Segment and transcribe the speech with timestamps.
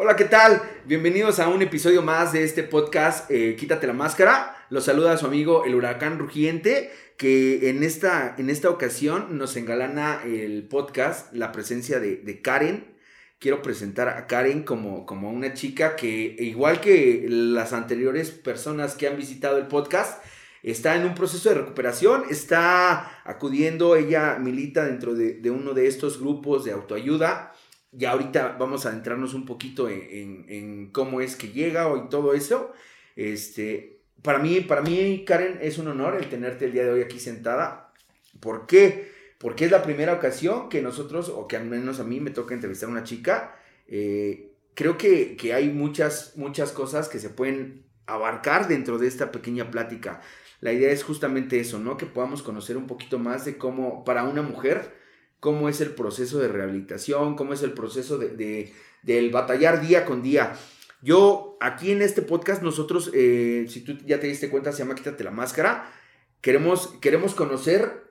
[0.00, 0.62] Hola, ¿qué tal?
[0.84, 4.64] Bienvenidos a un episodio más de este podcast eh, Quítate la máscara.
[4.70, 10.22] Los saluda su amigo el huracán rugiente, que en esta, en esta ocasión nos engalana
[10.24, 12.96] el podcast la presencia de, Karen.
[13.40, 19.08] Quiero presentar a Karen como, como una chica que, igual que las anteriores personas que
[19.08, 20.22] han visitado el podcast,
[20.62, 25.88] está en un proceso de recuperación, está acudiendo, ella milita dentro de, de uno de
[25.88, 27.52] estos grupos de autoayuda
[27.92, 32.72] ya ahorita vamos a adentrarnos un poquito en, cómo es que llega y todo eso.
[33.16, 37.02] Este, para mí, para mí, Karen, es un honor el tenerte el día de hoy
[37.02, 37.92] aquí sentada.
[38.40, 39.12] ¿Por qué?
[39.38, 42.54] Porque es la primera ocasión que nosotros, o que al menos a mí me toca
[42.54, 43.56] entrevistar a una chica.
[43.86, 49.32] Eh, creo que, que, hay muchas, muchas cosas que se pueden abarcar dentro de esta
[49.32, 50.20] pequeña plática.
[50.60, 51.96] La idea es justamente eso, ¿no?
[51.96, 54.92] Que podamos conocer un poquito más de cómo para una mujer
[55.40, 60.22] cómo es el proceso de rehabilitación, cómo es el proceso de, del batallar día con
[60.22, 60.54] día.
[61.00, 64.96] Yo, aquí en este podcast, nosotros, eh, si tú ya te diste cuenta, se llama
[64.96, 65.92] Quítate la Máscara.
[66.40, 68.08] Queremos, queremos conocer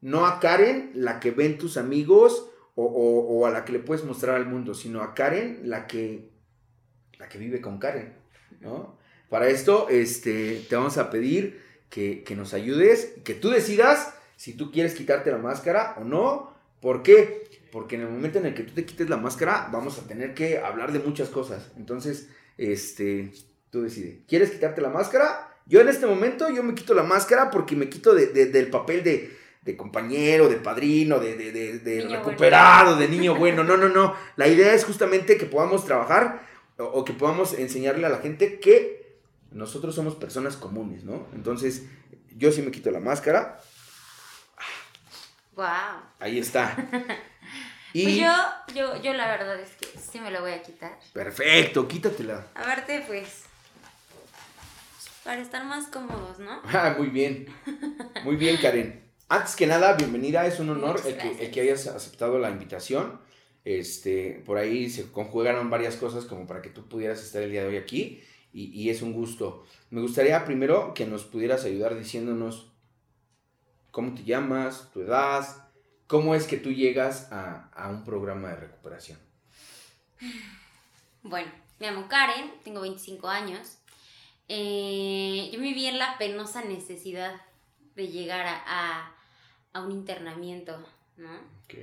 [0.00, 2.46] no a Karen, la que ven tus amigos,
[2.82, 6.30] o, a la que le puedes mostrar al mundo, sino a Karen, la que,
[7.18, 8.14] la que vive con Karen,
[8.60, 8.96] ¿no?
[9.28, 14.54] Para esto, este, te vamos a pedir que, que nos ayudes, que tú decidas si
[14.54, 16.49] tú quieres quitarte la máscara o no,
[16.80, 17.48] ¿Por qué?
[17.72, 20.34] Porque en el momento en el que tú te quites la máscara, vamos a tener
[20.34, 21.70] que hablar de muchas cosas.
[21.76, 23.32] Entonces, este,
[23.70, 24.20] tú decides.
[24.26, 25.56] ¿Quieres quitarte la máscara?
[25.66, 29.76] Yo en este momento, yo me quito la máscara porque me quito del papel de,
[29.76, 33.62] compañero, de padrino, de, de recuperado, de niño bueno.
[33.62, 34.14] No, no, no.
[34.36, 36.50] La idea es justamente que podamos trabajar
[36.80, 39.20] o, que podamos enseñarle a la gente que
[39.52, 41.26] nosotros somos personas comunes, ¿no?
[41.34, 41.84] Entonces,
[42.36, 43.60] yo sí me quito la máscara.
[45.60, 46.00] Wow.
[46.18, 46.74] Ahí está.
[47.92, 48.04] Y...
[48.04, 48.32] Pues yo,
[48.72, 50.96] yo, yo la verdad es que sí me la voy a quitar.
[51.12, 52.46] Perfecto, quítatela.
[52.54, 53.42] Aparte, pues,
[55.24, 56.60] para estar más cómodos, ¿no?
[56.72, 57.48] Ah, muy bien.
[58.22, 59.02] Muy bien, Karen.
[59.28, 63.20] Antes que nada, bienvenida, es un honor el que, el que, hayas aceptado la invitación.
[63.64, 67.62] Este, por ahí se conjugaron varias cosas como para que tú pudieras estar el día
[67.62, 68.22] de hoy aquí
[68.52, 69.66] y, y es un gusto.
[69.90, 72.69] Me gustaría primero que nos pudieras ayudar diciéndonos
[73.90, 75.70] cómo te llamas, tu edad,
[76.06, 79.18] cómo es que tú llegas a, un programa de recuperación.
[81.22, 83.78] Bueno, me llamo Karen, tengo 25 años.
[84.48, 87.40] Eh, yo me vi en la penosa necesidad
[87.94, 89.14] de llegar a,
[89.74, 90.84] un internamiento,
[91.16, 91.30] ¿no?
[91.64, 91.74] Ok.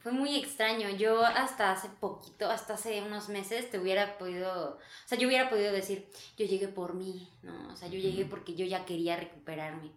[0.00, 0.90] Fue muy extraño.
[0.90, 5.50] Yo hasta hace poquito, hasta hace unos meses, te hubiera podido, o sea, yo hubiera
[5.50, 7.72] podido decir, yo llegué por mí, ¿no?
[7.72, 9.92] O sea, yo llegué porque yo ya quería recuperarme.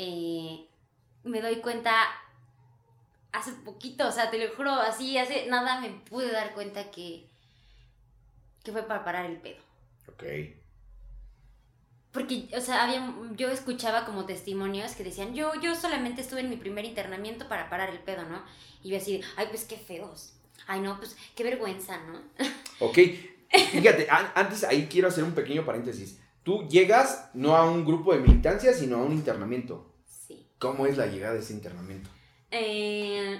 [0.00, 0.64] Eh,
[1.24, 1.92] me doy cuenta
[3.32, 7.26] hace poquito, o sea, te lo juro, así, hace nada me pude dar cuenta que,
[8.62, 9.58] que fue para parar el pedo.
[10.08, 10.22] Ok.
[12.12, 16.50] Porque, o sea, había, yo escuchaba como testimonios que decían, yo, yo solamente estuve en
[16.50, 18.44] mi primer internamiento para parar el pedo, ¿no?
[18.84, 20.34] Y yo así, ay, pues qué feos.
[20.68, 22.22] Ay, no, pues qué vergüenza, ¿no?
[22.78, 22.98] Ok.
[23.50, 26.20] Fíjate, antes ahí quiero hacer un pequeño paréntesis.
[26.48, 29.92] Tú llegas no a un grupo de militancia, sino a un internamiento.
[30.58, 32.08] ¿Cómo es la llegada de ese internamiento?
[32.50, 33.38] Eh,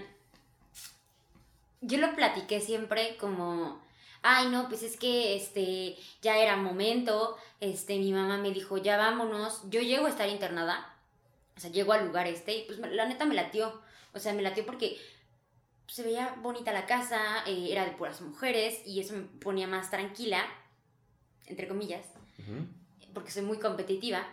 [1.81, 3.81] yo lo platiqué siempre como,
[4.21, 8.99] ay no, pues es que este ya era momento, este mi mamá me dijo, ya
[8.99, 10.95] vámonos, yo llego a estar internada,
[11.57, 13.81] o sea, llego al lugar este y pues la neta me latió,
[14.13, 14.99] o sea, me latió porque
[15.87, 19.89] se veía bonita la casa, eh, era de puras mujeres y eso me ponía más
[19.89, 20.45] tranquila,
[21.47, 22.05] entre comillas,
[23.15, 24.27] porque soy muy competitiva.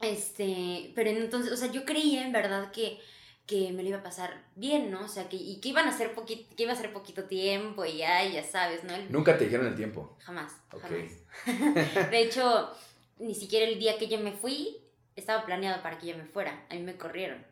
[0.00, 3.00] Este, pero entonces, o sea, yo creía en verdad que,
[3.46, 5.04] que me lo iba a pasar bien, ¿no?
[5.04, 7.84] O sea, que, y que iban a ser poquito, que iba a ser poquito tiempo
[7.84, 8.92] y ya, ya sabes, ¿no?
[9.08, 10.16] Nunca te dijeron el tiempo.
[10.20, 11.10] Jamás, jamás.
[12.10, 12.70] De hecho,
[13.18, 14.78] ni siquiera el día que yo me fui
[15.14, 16.66] estaba planeado para que yo me fuera.
[16.70, 17.44] A mí me corrieron.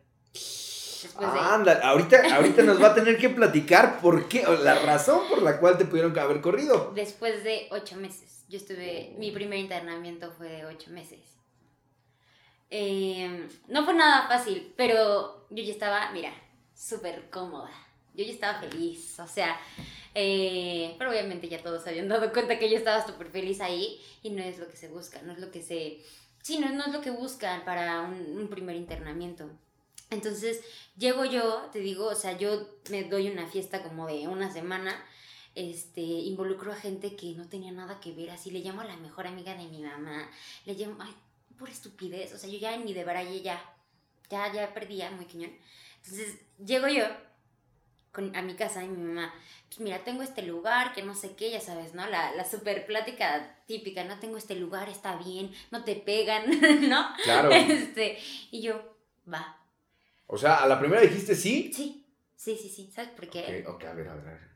[1.19, 5.59] Anda, ahorita, ahorita nos va a tener que platicar por qué, la razón por la
[5.59, 6.91] cual te pudieron haber corrido.
[6.95, 8.43] Después de ocho meses.
[8.47, 11.19] Yo estuve, mi primer internamiento fue de ocho meses.
[12.69, 16.33] Em, no fue nada fácil, pero yo ya estaba, mira,
[16.73, 17.71] súper cómoda.
[18.13, 19.59] Yo ya estaba feliz, o sea,
[20.13, 24.29] eh, pero obviamente ya todos habían dado cuenta que yo estaba súper feliz ahí y
[24.29, 25.99] no es lo que se busca, no es lo que se...
[26.41, 29.49] Sí, no, no es lo que buscan para un, un primer internamiento.
[30.15, 30.61] Entonces,
[30.97, 34.95] llego yo, te digo, o sea, yo me doy una fiesta como de una semana,
[35.53, 38.97] este, involucro a gente que no tenía nada que ver, así le llamo a la
[38.97, 40.29] mejor amiga de mi mamá,
[40.65, 41.13] le llamo, ay,
[41.57, 42.33] por estupidez.
[42.33, 43.05] O sea, yo ya en mi de
[43.43, 43.61] ya,
[44.29, 45.51] ya, ya perdía muy cañón.
[46.03, 47.05] Entonces, llego yo
[48.11, 49.33] con, a mi casa y mi mamá,
[49.67, 52.07] pues mira, tengo este lugar, que no sé qué, ya sabes, ¿no?
[52.07, 56.45] La, la super plática típica, no tengo este lugar, está bien, no te pegan,
[56.89, 57.07] ¿no?
[57.23, 57.51] Claro.
[57.51, 58.17] Este,
[58.51, 58.97] y yo,
[59.31, 59.64] va.
[60.27, 61.71] O sea, a la primera dijiste sí.
[61.73, 62.05] Sí,
[62.35, 62.91] sí, sí, sí.
[62.93, 63.63] ¿Sabes por qué?
[63.67, 64.49] Ok, ok, a ver, a ver, a ver.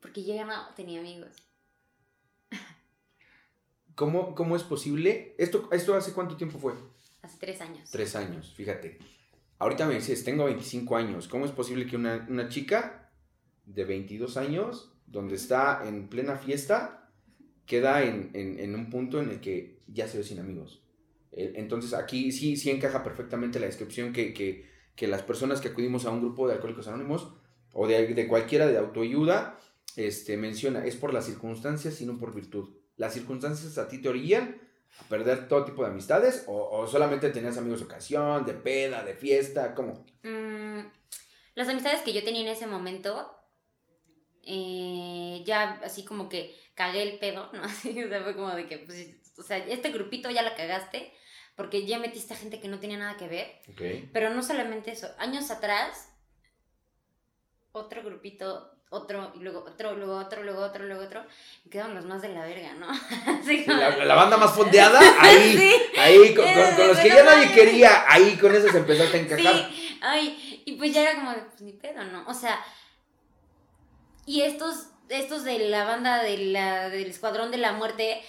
[0.00, 1.30] Porque yo ya no tenía amigos.
[3.94, 5.34] ¿Cómo, cómo es posible?
[5.38, 6.74] ¿Esto, ¿Esto hace cuánto tiempo fue?
[7.22, 7.90] Hace tres años.
[7.90, 8.98] Tres años, fíjate.
[9.58, 11.28] Ahorita me dices, tengo 25 años.
[11.28, 13.10] ¿Cómo es posible que una, una chica
[13.64, 17.08] de 22 años, donde está en plena fiesta,
[17.66, 20.82] queda en, en- en un punto en el que ya se ve sin amigos?
[21.36, 25.68] Eh, Entonces aquí sí, sí encaja perfectamente la descripción que, que, que las personas que
[25.68, 27.28] acudimos a un grupo de alcohólicos anónimos
[27.72, 29.58] o de, de cualquiera de autoayuda
[29.96, 32.76] este, menciona, es por las circunstancias y no por virtud.
[32.96, 34.60] Las circunstancias a ti te orillan
[35.00, 39.02] a perder todo tipo de amistades o, o solamente tenías amigos de ocasión, de peda,
[39.02, 40.04] de fiesta, ¿cómo?
[40.22, 40.86] Mm,
[41.56, 43.36] las amistades que yo tenía en ese momento,
[44.42, 47.62] eh, ya así como que cagué el pedo, ¿no?
[47.64, 51.12] Así, o sea, fue como de que, pues, o sea, este grupito ya la cagaste
[51.56, 53.60] porque ya metiste a gente que no tenía nada que ver.
[54.12, 56.08] Pero no solamente eso, años atrás,
[57.72, 61.24] otro grupito, otro, y luego otro, luego otro, luego otro, luego otro,
[61.64, 62.86] y quedaron los más de la verga, ¿no?
[63.40, 65.98] Así como- La, la banda más fondeada, ahí, Sí.
[65.98, 69.52] ahí, con, con- con los que ya nadie quería, ahí con esos empezaste a encajar.
[69.70, 72.24] Sí, ay, y pues ya era como de, pues ni pedo, ¿no?
[72.28, 72.64] O sea,
[74.26, 78.22] y estos, estos de la banda de la, del Escuadrón de la Muerte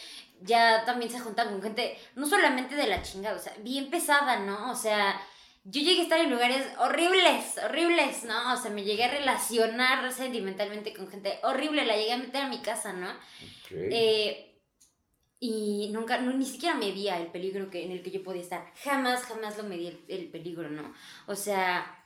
[0.46, 4.40] ya también se juntan con gente, no solamente de la chingada, o sea, bien pesada,
[4.40, 4.72] ¿no?
[4.72, 5.20] O sea,
[5.64, 8.54] yo llegué a estar en lugares horribles, horribles, ¿no?
[8.54, 12.50] O sea, me llegué a relacionar sentimentalmente con gente horrible, la llegué a meter a
[12.50, 13.10] mi casa, ¿no?
[13.10, 13.72] Ok.
[13.72, 14.62] Eh,
[15.40, 18.72] y nunca, no, ni siquiera medía el peligro que, en el que yo podía estar.
[18.84, 20.94] Jamás, jamás lo medí el, el peligro, ¿no?
[21.28, 22.06] O sea,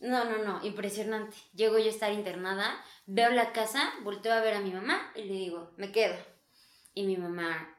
[0.00, 1.36] no, no, no, impresionante.
[1.54, 5.24] Llego yo a estar internada, veo la casa, volteo a ver a mi mamá y
[5.24, 6.14] le digo, me quedo.
[6.94, 7.76] Y mi mamá,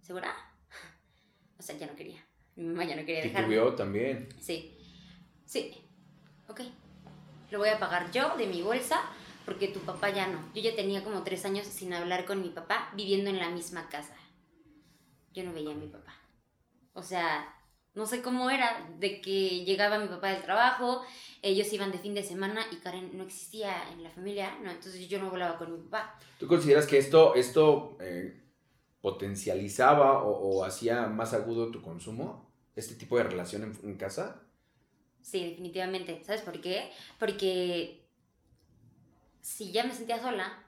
[0.00, 0.34] ¿segura?
[1.58, 2.24] O sea, ya no quería.
[2.56, 3.22] Mi mamá ya no quería.
[3.22, 4.28] Titubeó también.
[4.40, 4.76] Sí.
[5.44, 5.74] Sí.
[6.48, 6.60] Ok.
[7.50, 9.00] Lo voy a pagar yo de mi bolsa
[9.44, 10.40] porque tu papá ya no.
[10.54, 13.88] Yo ya tenía como tres años sin hablar con mi papá viviendo en la misma
[13.88, 14.16] casa.
[15.32, 16.14] Yo no veía a mi papá.
[16.94, 17.54] O sea,
[17.94, 21.02] no sé cómo era de que llegaba mi papá del trabajo,
[21.42, 24.70] ellos iban de fin de semana y Karen no existía en la familia, ¿no?
[24.70, 26.18] Entonces yo no volaba con mi papá.
[26.38, 28.40] ¿Tú consideras que esto, esto eh,
[29.00, 32.50] potencializaba o, o hacía más agudo tu consumo?
[32.74, 34.42] ¿Este tipo de relación en, en casa?
[35.20, 36.22] Sí, definitivamente.
[36.24, 36.90] ¿Sabes por qué?
[37.18, 38.06] Porque
[39.42, 40.64] si ya me sentía sola,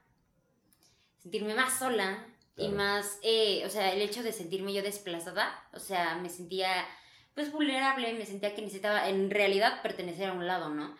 [1.18, 2.26] sentirme más sola
[2.56, 6.86] y más, eh, o sea, el hecho de sentirme yo desplazada, o sea, me sentía
[7.34, 10.96] pues vulnerable, me sentía que necesitaba en realidad pertenecer a un lado, ¿no?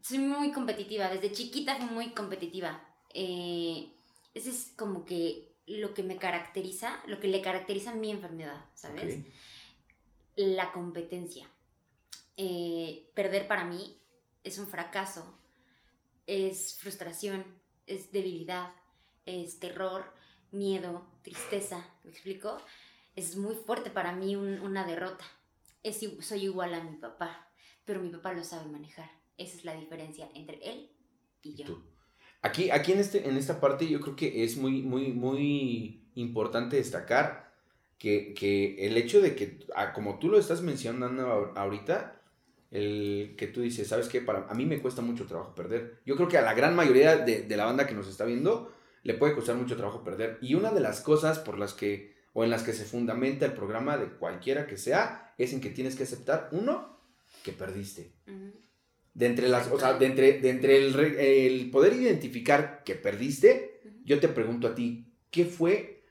[0.00, 2.82] Soy muy competitiva, desde chiquita fui muy competitiva.
[3.12, 3.90] Eh,
[4.34, 8.64] ese es como que lo que me caracteriza, lo que le caracteriza a mi enfermedad,
[8.74, 9.18] ¿sabes?
[10.36, 11.48] La competencia.
[12.36, 13.96] Eh, perder para mí
[14.42, 15.38] es un fracaso,
[16.26, 17.44] es frustración,
[17.86, 18.72] es debilidad,
[19.26, 20.04] es terror,
[20.50, 22.58] miedo, tristeza, ¿me explico?
[23.16, 25.24] Es muy fuerte para mí un- una derrota.
[25.84, 27.48] Es, soy igual a mi papá,
[27.84, 29.08] pero mi papá lo sabe manejar.
[29.36, 30.90] Esa es la diferencia entre él
[31.42, 31.66] y yo.
[31.66, 31.84] Tú.
[32.42, 36.76] Aquí, aquí en, este, en esta parte yo creo que es muy, muy, muy importante
[36.76, 37.54] destacar
[37.98, 42.20] que, que el hecho de que, ah, como tú lo estás mencionando ahor- ahorita,
[42.70, 44.20] el que tú dices, ¿sabes qué?
[44.20, 46.00] Para, a mí me cuesta mucho trabajo perder.
[46.04, 48.74] Yo creo que a la gran mayoría de, de la banda que nos está viendo
[49.04, 50.38] le puede costar mucho trabajo perder.
[50.42, 53.54] Y una de las cosas por las que, o en las que se fundamenta el
[53.54, 57.00] programa de cualquiera que sea, es en que tienes que aceptar, uno,
[57.42, 58.12] que perdiste.
[59.14, 60.76] De entre las, o sea, de entre, de entre
[61.46, 66.04] el, poder identificar que perdiste, yo te pregunto a ti, ¿qué fue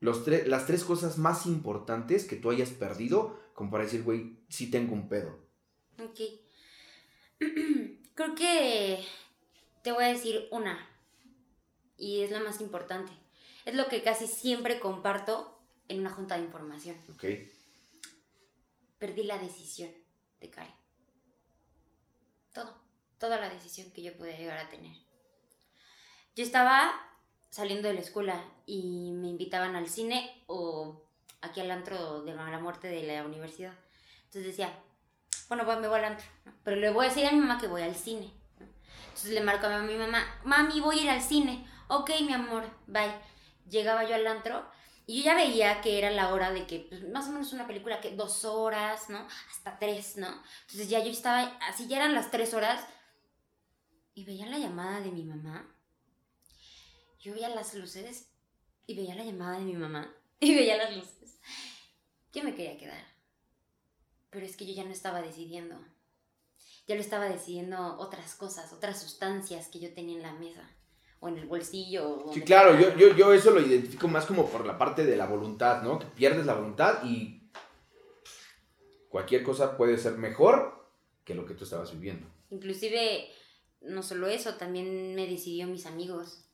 [0.00, 4.36] los tre- las tres cosas más importantes que tú hayas perdido como para decir, güey,
[4.48, 5.38] sí tengo un pedo?
[5.98, 6.20] Ok.
[8.14, 8.98] Creo que
[9.82, 10.86] te voy a decir una.
[11.96, 13.12] Y es la más importante.
[13.64, 16.96] Es lo que casi siempre comparto en una junta de información.
[17.14, 17.24] ¿Ok?
[18.98, 19.90] Perdí la decisión
[20.40, 20.74] de Karen.
[22.52, 22.82] Todo.
[23.18, 24.96] Toda la decisión que yo podía llegar a tener.
[26.36, 26.92] Yo estaba
[27.48, 31.04] saliendo de la escuela y me invitaban al cine o
[31.40, 33.72] aquí al antro de la muerte de la universidad.
[34.24, 34.76] Entonces decía,
[35.48, 36.52] bueno, pues me voy al antro, ¿no?
[36.64, 38.32] pero le voy a decir a mi mamá que voy al cine.
[38.58, 38.66] ¿no?
[39.04, 41.64] Entonces le marco a mi mamá, mami, voy a ir al cine.
[41.88, 43.14] Ok, mi amor, bye.
[43.68, 44.66] Llegaba yo al antro
[45.06, 47.66] Y yo ya veía que era la hora de que, pues, más o menos una
[47.66, 49.26] película que dos horas, ¿no?
[49.50, 50.28] Hasta tres, ¿no?
[50.62, 52.82] Entonces ya yo estaba, así ya eran las tres horas,
[54.14, 55.68] y veía la llamada de mi mamá.
[57.20, 58.30] Yo veía las luces,
[58.86, 61.38] y veía la llamada de mi mamá, y veía las luces.
[62.32, 63.04] Yo me quería quedar.
[64.30, 65.78] Pero es que yo ya no estaba decidiendo.
[66.86, 70.73] Ya lo estaba decidiendo otras cosas, otras sustancias que yo tenía en la mesa
[71.24, 72.26] o en el bolsillo.
[72.34, 75.26] sí, claro, yo, yo, yo eso lo identifico más como por la parte de la
[75.26, 75.98] voluntad, ¿no?
[75.98, 77.40] Que pierdes la voluntad y
[79.08, 80.86] cualquier cosa puede ser mejor
[81.24, 82.26] que lo que tú estabas viviendo.
[82.50, 83.30] Inclusive,
[83.80, 86.44] no solo eso, también me decidió mis amigos.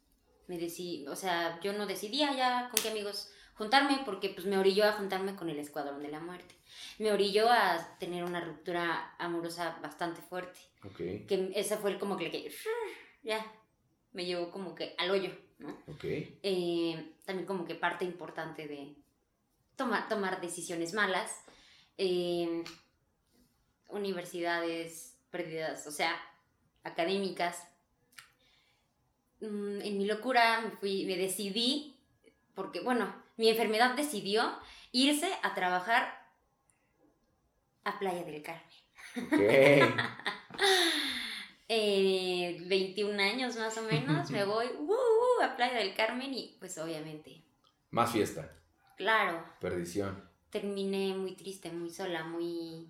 [0.46, 4.56] Me decidí, o sea, yo no decidía ya con qué amigos juntarme porque pues me
[4.56, 6.54] orilló a juntarme con el Escuadrón de la Muerte.
[7.00, 10.60] Me orilló a tener una ruptura amorosa bastante fuerte.
[10.84, 11.26] Ok.
[11.26, 12.52] Que esa fue como que
[13.22, 13.44] ya,
[14.12, 15.70] me llevó como que al hoyo, ¿no?
[15.86, 16.04] Ok.
[16.04, 18.94] Eh, también como que parte importante de
[19.76, 21.42] tomar, tomar decisiones malas,
[21.98, 22.64] eh,
[23.88, 26.20] universidades perdidas, o sea,
[26.82, 27.66] académicas.
[29.40, 31.96] Mm, en mi locura me, fui, me decidí,
[32.54, 34.58] porque bueno, mi enfermedad decidió
[34.92, 36.28] irse a trabajar
[37.84, 38.64] a Playa del Carmen.
[39.16, 39.94] Ok.
[41.72, 46.56] eh, 21 años más o menos, me voy uh, uh, a Playa del Carmen y
[46.58, 47.42] pues obviamente,
[47.92, 48.50] Más fiesta.
[48.96, 50.20] claro, Perdición.
[50.50, 52.88] terminé muy triste, muy sola, muy...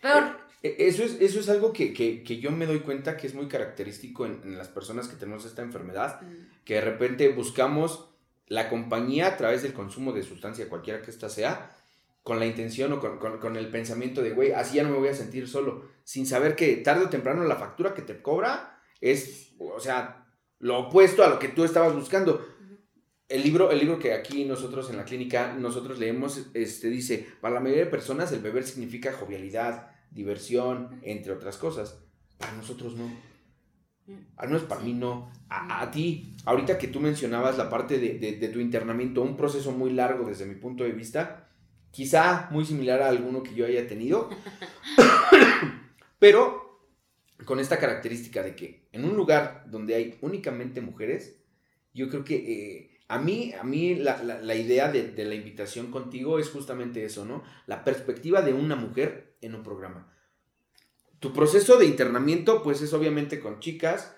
[0.00, 0.38] Peor.
[0.62, 3.34] E- Eso es, eso es algo que, que- que yo me doy cuenta que es
[3.34, 8.08] muy característico en, en las personas que tenemos esta enfermedad, Mm, que de repente buscamos
[8.46, 11.70] la compañía a través del consumo de sustancia, cualquiera que ésta sea,
[12.28, 14.98] con la intención o con, con- con el pensamiento de, güey, así ya no me
[14.98, 18.78] voy a sentir solo, sin saber que tarde o temprano la factura que te cobra
[19.00, 20.26] es, o sea,
[20.60, 22.44] lo opuesto a lo que tú estabas buscando.
[23.28, 27.54] El libro, el libro que aquí nosotros en la clínica nosotros leemos este, dice, para
[27.54, 31.98] la mayoría de personas el beber significa jovialidad, diversión, entre otras cosas.
[32.38, 33.06] Para nosotros no.
[34.06, 34.18] Mm.
[34.36, 35.30] Al menos para mí no.
[35.50, 39.36] A, a ti, ahorita que tú mencionabas la parte de, de- de tu internamiento, un
[39.36, 41.50] proceso muy largo desde mi punto de vista,
[41.90, 44.28] quizá muy similar a alguno que yo haya tenido,
[46.18, 46.80] pero
[47.44, 51.36] con esta característica de que en un lugar donde hay únicamente mujeres,
[51.94, 55.90] yo creo que eh, a mí, a mí la, la- idea de, de la invitación
[55.90, 57.42] contigo es justamente eso, ¿no?
[57.66, 60.12] La perspectiva de una mujer en un programa.
[61.20, 64.14] Tu proceso de internamiento, pues es obviamente con chicas.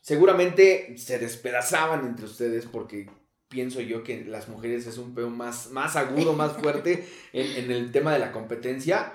[0.00, 3.10] Seguramente se despedazaban entre ustedes porque
[3.48, 7.70] pienso yo que las mujeres es un peo más, más agudo, más fuerte en, en
[7.70, 9.12] el tema de la competencia.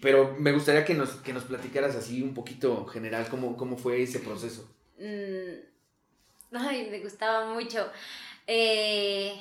[0.00, 4.02] Pero me gustaría que nos, que nos platicaras así un poquito general cómo, cómo fue
[4.02, 4.72] ese proceso.
[4.98, 7.90] Mm, ay, me gustaba mucho.
[8.46, 9.34] Eh,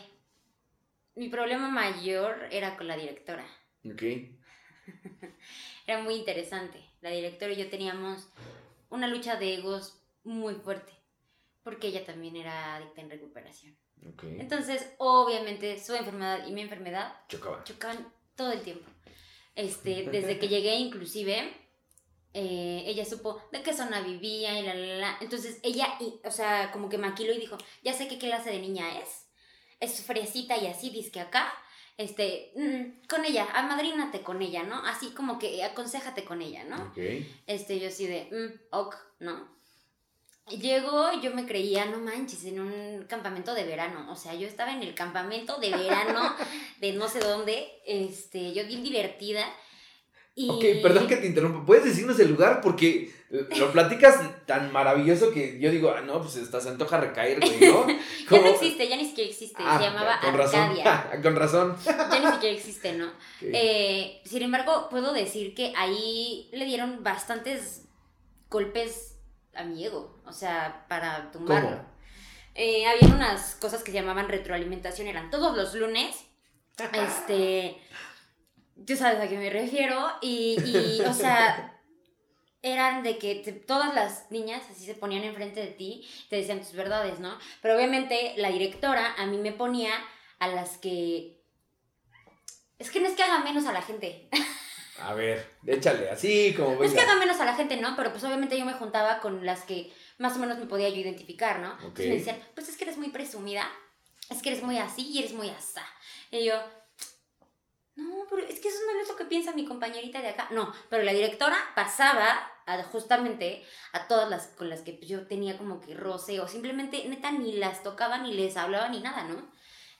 [1.16, 3.46] mi problema mayor era con la directora.
[3.86, 4.02] ¿Ok?
[5.88, 6.80] Era muy interesante.
[7.02, 8.30] La directora y yo teníamos
[8.90, 10.92] una lucha de egos muy fuerte,
[11.64, 13.78] porque ella también era adicta en recuperación.
[14.08, 14.24] Ok.
[14.24, 17.64] Entonces, obviamente, su enfermedad y mi enfermedad Chocaba.
[17.64, 18.90] chocaban todo el tiempo.
[19.56, 21.54] Este, desde que llegué, inclusive,
[22.34, 25.18] eh, ella supo de qué zona vivía y la, la, la.
[25.20, 28.60] Entonces, ella, y, o sea, como que maquiló y dijo, ya sé qué clase de
[28.60, 29.28] niña es.
[29.80, 31.52] Es fresita y así, que acá.
[31.98, 34.76] Este, mm, con ella, amadrínate con ella, ¿no?
[34.86, 36.78] Así como que aconsejate con ella, ¿no?
[36.86, 36.98] Ok.
[37.46, 39.59] Este, yo así de, mm, ok, ¿no?
[40.50, 44.08] Llegó y yo me creía, no manches, en un campamento de verano.
[44.12, 46.36] O sea, yo estaba en el campamento de verano
[46.80, 47.68] de no sé dónde.
[47.86, 49.46] Este, yo bien divertida.
[50.36, 50.50] Y...
[50.50, 51.66] Ok, perdón que te interrumpa.
[51.66, 52.62] ¿Puedes decirnos el lugar?
[52.62, 57.40] Porque lo platicas tan maravilloso que yo digo, ah, no, pues hasta se antoja recaer,
[57.40, 57.86] güey, ¿no?
[58.30, 59.64] Ya no existe, ya ni siquiera existe.
[59.64, 60.84] Ah, se llamaba con Arcadia.
[60.84, 61.22] razón.
[61.24, 61.78] con razón.
[61.86, 63.12] Ya ni siquiera existe, ¿no?
[63.42, 67.84] Eh, sin embargo, puedo decir que ahí le dieron bastantes
[68.50, 69.09] golpes
[69.56, 71.70] a mi ego, o sea, para tumbarlo.
[71.78, 71.90] ¿Cómo?
[72.56, 76.26] Eh, habían unas cosas que se llamaban retroalimentación, eran todos los lunes,
[76.94, 77.82] este,
[78.86, 81.80] tú sabes a qué me refiero, y, y, o sea,
[82.62, 86.60] eran de que te- todas las niñas así se ponían enfrente de ti, te decían
[86.60, 87.38] tus verdades, ¿no?
[87.62, 89.94] Pero obviamente la directora a mí me ponía
[90.40, 91.38] a las que...
[92.78, 94.30] Es que no es que haga menos a la gente.
[95.02, 97.12] A ver, échale, así como No es que venga.
[97.12, 97.96] haga menos a la gente, ¿no?
[97.96, 100.96] Pero pues obviamente yo me juntaba con las que más o menos me podía yo
[100.98, 101.72] identificar, ¿no?
[101.74, 103.70] Entonces me decían, pues es que eres muy presumida,
[104.30, 105.84] es que eres muy así y eres muy asá.
[106.32, 106.54] Y yo,
[107.96, 110.48] no, pero es que eso no es lo que piensa mi compañerita de acá.
[110.52, 112.52] No, pero la directora pasaba
[112.92, 113.64] justamente
[113.94, 117.32] a todas las con las que pues, yo tenía como que roce o simplemente neta
[117.32, 119.52] ni las tocaba ni les hablaba ni nada, ¿no?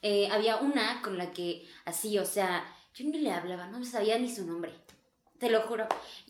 [0.02, 2.64] Eh, había una con la que así, o sea,
[2.94, 4.74] yo ni le hablaba, no sabía ni su nombre.
[5.40, 5.88] Te lo juro.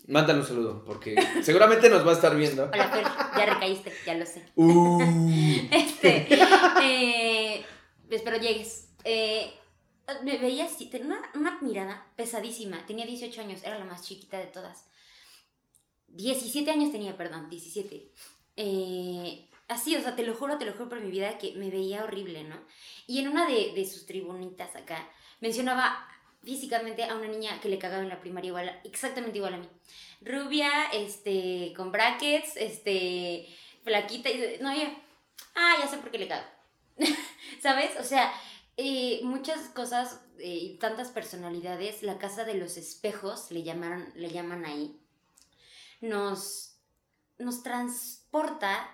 [0.07, 2.69] Mándale un saludo, porque seguramente nos va a estar viendo.
[2.71, 3.03] Hola, Fer,
[3.37, 4.45] ya recaíste, ya lo sé.
[4.55, 5.01] Uh.
[5.71, 6.27] este,
[6.83, 7.65] eh,
[8.09, 8.89] espero llegues.
[9.03, 9.51] Eh,
[10.23, 12.85] me veía así, tenía una, una, mirada pesadísima.
[12.85, 14.85] Tenía 18 años, era la más chiquita de todas.
[16.09, 18.11] 17 años tenía, perdón, 17.
[18.57, 21.71] Eh, así, o sea, te lo juro, te lo juro por mi vida que me
[21.71, 22.57] veía horrible, ¿no?
[23.07, 25.07] Y en una de, de sus tribunitas acá
[25.39, 26.08] mencionaba
[26.43, 29.69] físicamente a una niña que le cagaba en la primaria igual, exactamente igual a mí.
[30.21, 33.47] Rubia, este, con brackets, este,
[33.83, 34.93] flaquita, y no, ya,
[35.55, 36.45] ah, ya sé por qué le cago.
[37.61, 37.91] ¿Sabes?
[37.99, 38.31] O sea,
[38.77, 44.29] eh, muchas cosas eh, y tantas personalidades, la casa de los espejos, le, llamaron, le
[44.29, 44.97] llaman ahí,
[46.01, 46.77] nos,
[47.37, 48.89] nos transporta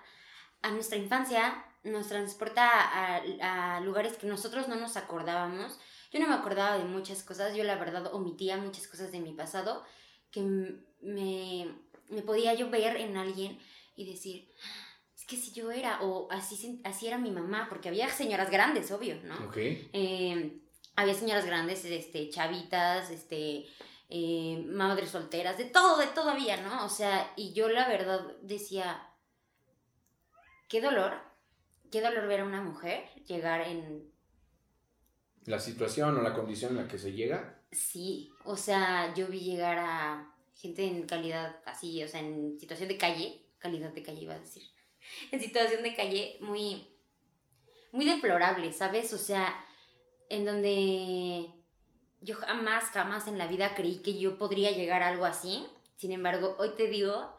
[0.62, 5.78] a nuestra infancia, nos transporta a, a, lugares que nosotros no nos acordábamos.
[6.12, 9.32] Yo no me acordaba de muchas cosas, yo la verdad omitía muchas cosas de mi
[9.32, 9.84] pasado
[10.30, 11.74] que me,
[12.08, 13.58] me podía yo ver en alguien
[13.96, 14.48] y decir,
[15.26, 19.16] que si yo era, o así, así era mi mamá, porque había señoras grandes, obvio,
[19.24, 19.34] ¿no?
[19.46, 19.56] Ok.
[19.56, 20.60] Eh,
[20.94, 23.66] había señoras grandes, este, chavitas, este,
[24.08, 26.84] eh, madres solteras, de todo, de todo había, ¿no?
[26.84, 29.10] O sea, y yo la verdad decía,
[30.68, 31.20] qué dolor,
[31.90, 34.14] qué dolor ver a una mujer llegar en...
[35.46, 37.60] La situación o la condición en la que se llega.
[37.72, 42.88] Sí, o sea, yo vi llegar a gente en calidad así, o sea, en situación
[42.88, 44.62] de calle, calidad de calle iba a decir
[45.30, 46.86] en situación de calle muy,
[47.92, 49.12] muy deplorable, ¿sabes?
[49.12, 49.64] O sea,
[50.28, 51.46] en donde
[52.20, 55.66] yo jamás, jamás en la vida creí que yo podría llegar a algo así.
[55.96, 57.36] Sin embargo, hoy te digo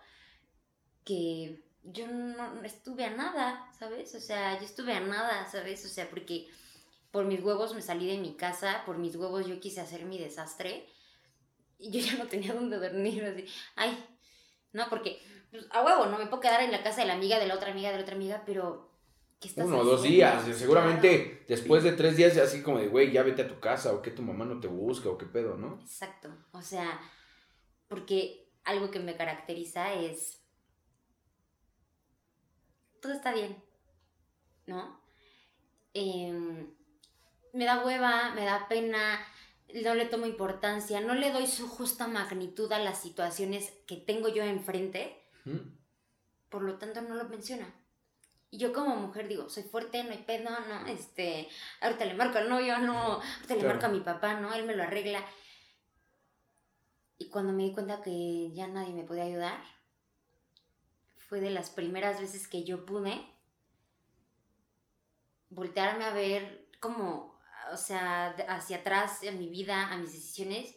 [1.03, 4.13] que yo no, estuve a nada, ¿sabes?
[4.15, 5.85] O sea, yo estuve a nada, ¿sabes?
[5.85, 6.47] O sea, porque
[7.11, 10.17] por mis huevos me salí de mi casa, por mis huevos yo quise hacer mi
[10.17, 10.87] desastre
[11.79, 13.45] y yo ya no tenía dónde dormir, así,
[13.75, 14.05] ay,
[14.73, 15.19] no, porque
[15.51, 17.55] pues, a huevo, no me puedo quedar en la casa de la amiga, de la
[17.55, 18.91] otra amiga, de la otra amiga, pero
[19.39, 23.11] ¿qué estás Uno o dos días, seguramente después de tres días así como de, güey,
[23.11, 25.55] ya vete a tu casa, o que tu mamá no te busca, o qué pedo,
[25.55, 25.79] ¿no?
[25.81, 26.99] Exacto, o sea,
[27.87, 30.43] porque algo que me caracteriza es,
[33.01, 33.63] todo está bien,
[34.65, 35.01] ¿no?
[35.93, 36.76] Em,
[37.53, 39.19] me da hueva, me da pena,
[39.83, 44.29] no le tomo importancia, no le doy su justa magnitud a las situaciones que tengo
[44.29, 45.23] yo enfrente
[46.49, 47.73] por lo tanto, no lo menciona.
[48.49, 51.49] Y yo como mujer digo, soy fuerte, no hay pedo, no, este,
[51.81, 54.75] ahorita le marco al novio, no, ahorita le marco a mi papá, no, él me
[54.75, 55.23] lo arregla.
[57.17, 59.61] Y cuando me di cuenta que ya nadie me podía ayudar,
[61.17, 63.21] fue de las primeras veces que yo pude
[65.49, 67.36] voltearme a ver como,
[67.73, 70.75] o sea, hacia atrás en mi vida, a mis decisiones.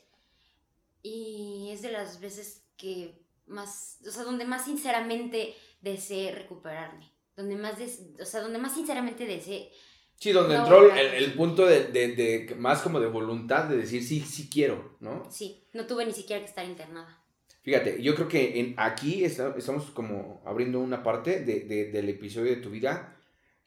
[1.02, 7.56] Y es de las veces que más, o sea, donde más sinceramente deseé recuperarme, donde
[7.56, 7.74] más,
[8.20, 9.70] o sea, donde más sinceramente deseé...
[10.16, 14.50] Sí, donde entró el, punto de, de, más como de voluntad de decir sí, sí
[14.52, 15.26] quiero, ¿no?
[15.30, 17.18] Sí, no tuve ni siquiera que estar internada.
[17.62, 22.60] Fíjate, yo creo que en, aquí estamos como abriendo una parte de, del episodio de
[22.60, 23.16] tu vida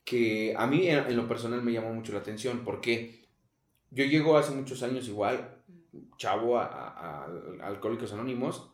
[0.03, 3.25] que a mí en, lo personal me llamó mucho la atención porque
[3.91, 5.61] yo llego hace muchos años igual,
[6.17, 7.25] chavo, a, a
[7.61, 8.73] Alcohólicos Anónimos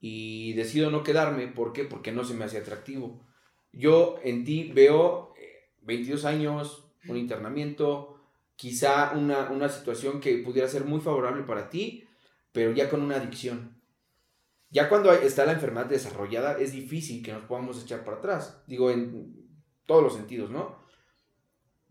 [0.00, 1.46] y decido no quedarme.
[1.48, 1.84] ¿Por qué?
[1.84, 3.24] Porque no se me hace atractivo.
[3.72, 5.32] Yo en ti veo
[5.82, 8.20] 22 eh, años, un internamiento,
[8.56, 12.04] quizá una, una situación que pudiera ser muy favorable para ti,
[12.52, 13.80] pero ya con una adicción.
[14.70, 18.62] Ya cuando está la enfermedad desarrollada es difícil que nos podamos echar para atrás.
[18.66, 19.41] Digo, en
[19.92, 20.76] todos los sentidos, ¿no?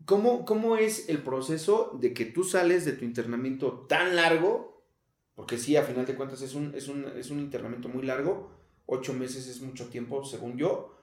[0.04, 4.72] ¿Cómo, ¿Cómo es el proceso de que tú sales de tu internamiento tan largo
[5.34, 8.50] porque sí, a final de cuentas es un, es un, internamiento muy largo.
[8.86, 10.98] Ocho meses es mucho tiempo, según yo.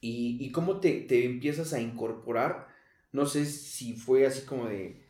[0.00, 2.68] Y, cómo te, empiezas a incorporar.
[3.10, 5.04] No sé si fue así como de.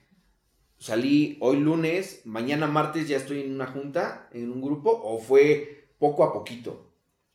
[0.79, 5.91] Salí hoy lunes, mañana martes ya estoy en una junta, en un grupo, o fue
[5.99, 6.86] poco a poquito.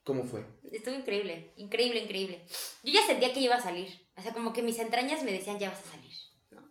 [0.04, 0.44] ¿Cómo fue?
[0.72, 2.42] Estuvo increíble, increíble, increíble.
[2.84, 3.88] Yo ya sentía que iba a salir.
[4.16, 6.12] O sea, como que mis entrañas me decían, ya vas a salir.
[6.50, 6.62] ¿no?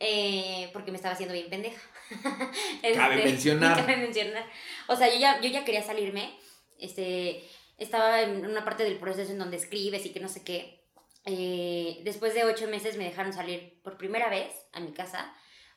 [0.00, 1.80] Eh, porque me estaba haciendo bien pendeja.
[2.96, 3.76] cabe este, mencionar.
[3.86, 4.44] Cabe mencionar.
[4.88, 6.36] O sea, yo ya, yo ya quería salirme.
[6.78, 7.44] Este,
[7.78, 10.84] estaba en una parte del proceso en donde escribes y que no sé qué.
[11.26, 15.32] Eh, después de ocho meses me dejaron salir por primera vez a mi casa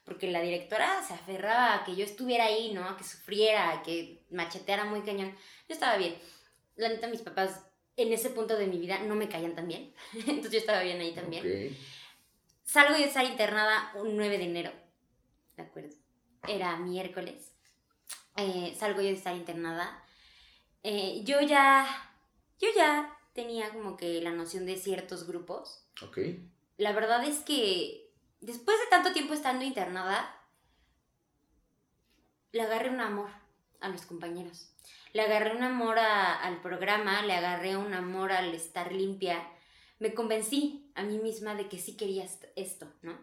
[0.07, 2.87] porque la directora se aferraba a que yo estuviera ahí, ¿no?
[2.87, 5.35] A que sufriera, a que macheteara muy cañón.
[5.67, 6.15] Yo estaba bien.
[6.77, 7.63] La neta, mis papás
[7.97, 9.93] en ese punto de mi vida no me caían tan bien.
[10.13, 11.43] Entonces yo estaba bien ahí también.
[11.45, 11.77] Ok.
[12.63, 14.71] Salgo de estar internada un 9 de enero.
[15.55, 15.95] ¿De acuerdo?
[16.47, 17.53] Era miércoles.
[18.35, 20.03] Eh, salgo yo de estar internada.
[20.83, 21.85] Eh, yo ya.
[22.59, 25.85] Yo ya tenía como que la noción de ciertos grupos.
[26.01, 26.19] Ok.
[26.77, 28.11] La verdad es que
[28.41, 30.35] después de tanto tiempo estando internada,
[32.51, 33.29] le agarré un amor
[33.79, 34.71] a los compañeros.
[35.17, 39.37] Le agarré un amor a- al programa, le agarré un amor al estar limpia.
[39.97, 43.17] Me convencí a mí misma de que sí quería est- esto, ¿no?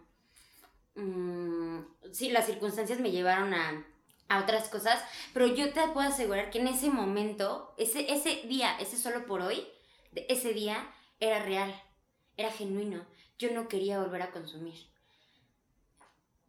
[0.97, 3.87] Mm, sí, las circunstancias me llevaron a,
[4.29, 8.77] a otras cosas, pero yo te puedo asegurar que en ese momento, ese, ese día,
[8.81, 9.65] ese solo por hoy,
[10.29, 11.81] ese día era real,
[12.37, 13.07] era genuino.
[13.39, 14.75] Yo no quería volver a consumir.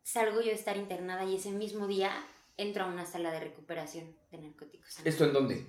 [0.02, 2.12] Salgo yo de estar internada y ese mismo día
[2.58, 5.00] entro a una sala de recuperación de narcóticos.
[5.06, 5.66] ¿Esto en dónde?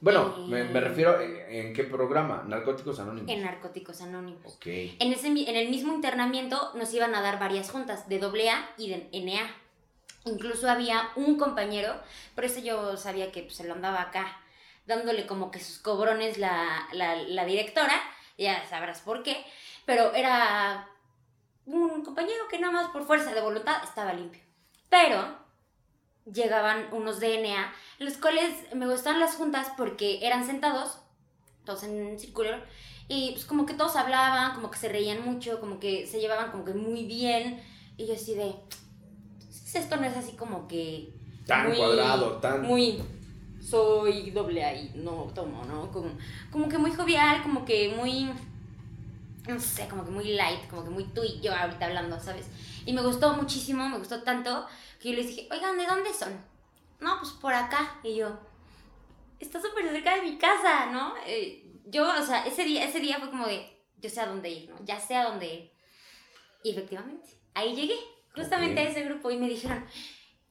[0.00, 3.30] Bueno, Eh, me, me refiero en, en qué programa, Narcóticos Anónimos.
[3.30, 4.54] En Narcóticos Anónimos.
[4.56, 4.66] Ok.
[4.66, 8.90] En, ese, en el mismo internamiento nos iban a dar varias juntas de AA y
[8.90, 9.50] de NA.
[10.26, 11.94] Incluso había un compañero,
[12.34, 14.40] por eso yo sabía que pues, se lo andaba acá,
[14.86, 17.94] dándole como que sus cobrones la, la, la directora,
[18.36, 19.44] ya sabrás por qué,
[19.86, 20.88] pero era
[21.66, 24.42] un compañero que nada más por fuerza de voluntad estaba limpio.
[24.90, 25.43] Pero
[26.32, 30.98] llegaban unos DNA, los cuales me gustaban las juntas porque eran sentados,
[31.64, 32.50] todos en círculo,
[33.08, 36.50] y pues como que todos hablaban, como que se reían mucho, como que se llevaban
[36.50, 37.62] como que muy bien,
[37.96, 38.54] y yo así de,
[39.40, 41.12] "Entonces, esto no es así como que...
[41.46, 42.62] Tan muy- cuadrado, tan.
[42.62, 43.02] Muy,
[43.60, 45.90] soy doble ahí, no tomo, ¿no?
[45.92, 46.10] Como,
[46.50, 48.30] como que muy jovial, como que muy,
[49.46, 52.46] no sé, como que muy light, como que muy tú y yo ahorita hablando, ¿sabes?
[52.86, 54.66] Y me gustó muchísimo, me gustó tanto,
[55.04, 56.32] que yo les dije, oigan, ¿de dónde son?
[56.98, 57.98] No, pues por acá.
[58.02, 58.38] Y yo,
[59.38, 61.14] está súper cerca de mi casa, ¿no?
[61.26, 64.48] Eh, yo, o sea, ese día, ese día fue como de, yo sé a dónde
[64.48, 64.76] ir, ¿no?
[64.86, 65.70] Ya sé a dónde ir.
[66.62, 67.96] Y efectivamente, ahí llegué,
[68.34, 68.86] justamente Ok.
[68.86, 69.84] a ese grupo, y me dijeron,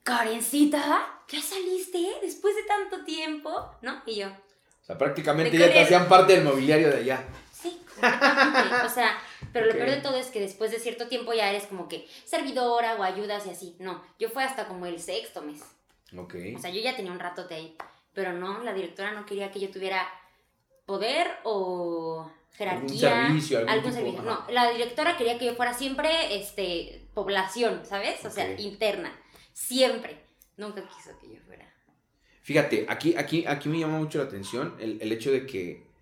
[0.04, 3.72] Karencita, ¿ya saliste después de tanto tiempo?
[3.82, 4.04] ¿No?
[4.06, 7.26] Y yo, O sea, prácticamente ya te hacían parte del mobiliario de allá.
[7.52, 7.82] Sí.
[8.86, 9.18] O sea,
[9.51, 12.08] pero lo peor de todo es que después de cierto tiempo ya eres como que
[12.25, 13.75] servidora o ayudas y así.
[13.79, 15.62] No, yo fue hasta como el sexto mes.
[16.17, 16.36] Ok.
[16.56, 17.75] O sea, yo ya tenía un ratote ahí.
[18.13, 20.08] Pero no, la directora no quería que yo tuviera
[20.86, 23.25] poder o jerarquía.
[23.25, 24.21] Algún servicio, algún tipo, servicio.
[24.21, 28.23] No, la directora quería que yo fuera siempre este, población, ¿sabes?
[28.25, 29.19] O sea, interna.
[29.53, 30.23] Siempre.
[30.58, 31.73] Nunca quiso que yo fuera.
[32.43, 35.92] Fíjate, aquí, aquí, aquí me llama mucho la atención el, el hecho de que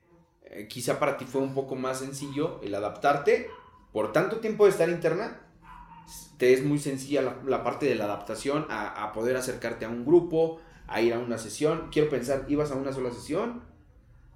[0.52, 3.50] eh, quizá para ti fue un poco más sencillo el adaptarte.
[3.92, 5.42] Por tanto tiempo de estar interna,
[6.38, 9.90] te es muy sencilla la, la parte de la adaptación a, a poder acercarte a
[9.90, 11.90] un grupo, a ir a una sesión.
[11.92, 13.64] Quiero pensar, ¿ibas a una sola sesión?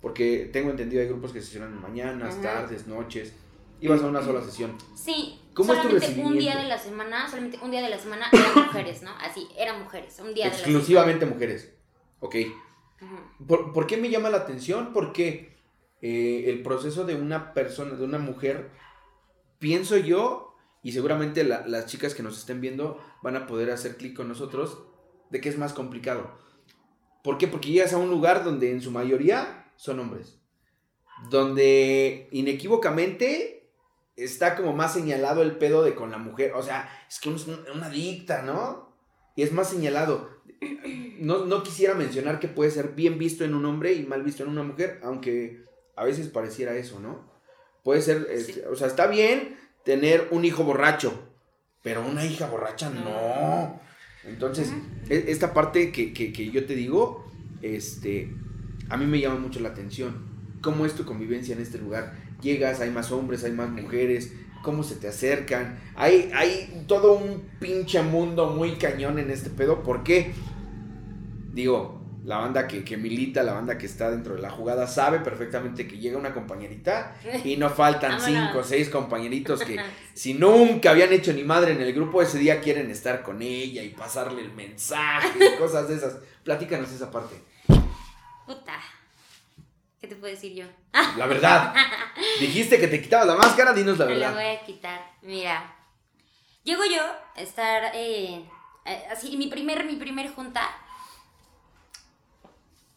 [0.01, 2.41] Porque tengo entendido hay grupos que sesionan mañanas, Ajá.
[2.41, 3.34] tardes, noches.
[3.82, 4.78] Ibas a una sola sesión.
[4.95, 7.97] Sí, ¿Cómo es tu solamente un día de la semana, solamente un día de la
[7.97, 9.12] semana eran mujeres, ¿no?
[9.21, 11.73] Así, eran mujeres, un día de la Exclusivamente mujeres.
[12.19, 12.36] Ok.
[13.47, 14.91] ¿Por, por qué me llama la atención?
[14.93, 15.54] Porque
[16.07, 18.69] eh, el proceso de una persona, de una mujer,
[19.57, 23.97] pienso yo, y seguramente la- las chicas que nos estén viendo van a poder hacer
[23.97, 24.83] clic con nosotros,
[25.31, 26.37] de que es más complicado.
[27.23, 27.47] ¿Por qué?
[27.47, 30.37] Porque llegas a un lugar donde en su mayoría son hombres.
[31.31, 33.67] Donde inequívocamente
[34.15, 36.53] está como más señalado el pedo de con la mujer.
[36.53, 38.93] O sea, es que es un- una adicta, ¿no?
[39.35, 40.29] Y es más señalado.
[41.19, 44.43] No, no quisiera mencionar que puede ser bien visto en un hombre y mal visto
[44.43, 45.63] en una mujer, aunque
[45.95, 47.29] a veces pareciera eso, ¿no?
[47.84, 48.51] Puede ser, Sí.
[48.51, 51.13] este, o sea, está bien tener un hijo borracho,
[51.84, 53.03] pero una hija borracha no.
[53.03, 53.79] No.
[54.23, 54.71] Entonces,
[55.10, 57.25] e- esta parte que, que- que yo te digo,
[57.62, 58.34] este,
[58.89, 60.34] a mí me llama mucho la atención.
[60.62, 62.13] ¿Cómo es tu convivencia en este lugar?
[62.41, 65.79] Llegas, hay más hombres, hay más mujeres, cómo se te acercan.
[65.95, 69.84] Hay, hay todo un pinche mundo muy cañón en este pedo.
[69.84, 70.34] ¿Por qué?
[71.53, 75.19] Digo, la banda que, que milita, la banda que está dentro de la jugada, sabe
[75.19, 79.79] perfectamente que llega una compañerita y no faltan cinco o seis compañeritos que
[80.13, 83.83] si nunca habían hecho ni madre en el grupo, ese día quieren estar con ella
[83.83, 86.17] y pasarle el mensaje y cosas de esas.
[86.43, 87.35] Platícanos esa parte.
[88.45, 88.79] Puta.
[90.01, 90.65] ¿Qué te puedo decir yo?
[91.17, 91.73] La verdad.
[92.39, 94.43] Dijiste que te quitabas la máscara, dinos la Me la verdad.
[94.43, 95.11] voy a quitar.
[95.23, 95.75] Mira.
[96.63, 97.01] Llego yo
[97.35, 98.43] a estar eh,
[98.85, 100.61] eh, así, mi primer, mi primer junta.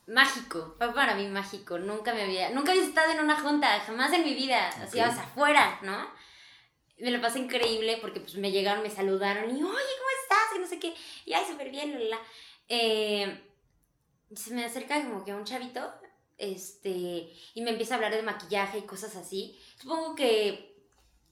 [0.08, 1.78] Mágico, fue para mí mágico.
[1.78, 4.68] Nunca me había, nunca había estado en una junta, jamás en mi vida.
[4.68, 6.10] Así, o sea, afuera, ¿no?
[6.98, 9.74] Me lo pasé increíble porque pues me llegaron, me saludaron y, oye, ¿cómo
[10.22, 10.56] estás?
[10.56, 10.94] Y no sé qué.
[11.26, 12.18] Y, ay, súper bien, la.
[12.68, 13.44] Eh,
[14.34, 15.92] se me acerca como que un chavito
[16.38, 19.60] este, y me empieza a hablar de maquillaje y cosas así.
[19.76, 20.86] Supongo que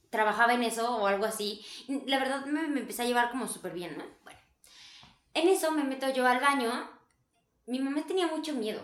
[0.09, 1.65] trabajaba en eso o algo así.
[2.05, 4.03] La verdad me, me empecé a llevar como súper bien, ¿no?
[4.23, 4.39] Bueno,
[5.33, 6.96] en eso me meto yo al baño.
[7.67, 8.81] Mi mamá tenía mucho miedo.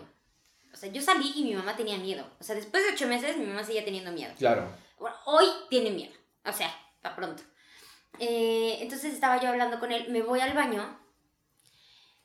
[0.72, 2.24] O sea, yo salí y mi mamá tenía miedo.
[2.40, 4.32] O sea, después de ocho meses mi mamá seguía teniendo miedo.
[4.38, 4.68] Claro.
[4.98, 6.14] Bueno, hoy tiene miedo.
[6.44, 7.42] O sea, para pronto.
[8.18, 10.98] Eh, entonces estaba yo hablando con él, me voy al baño,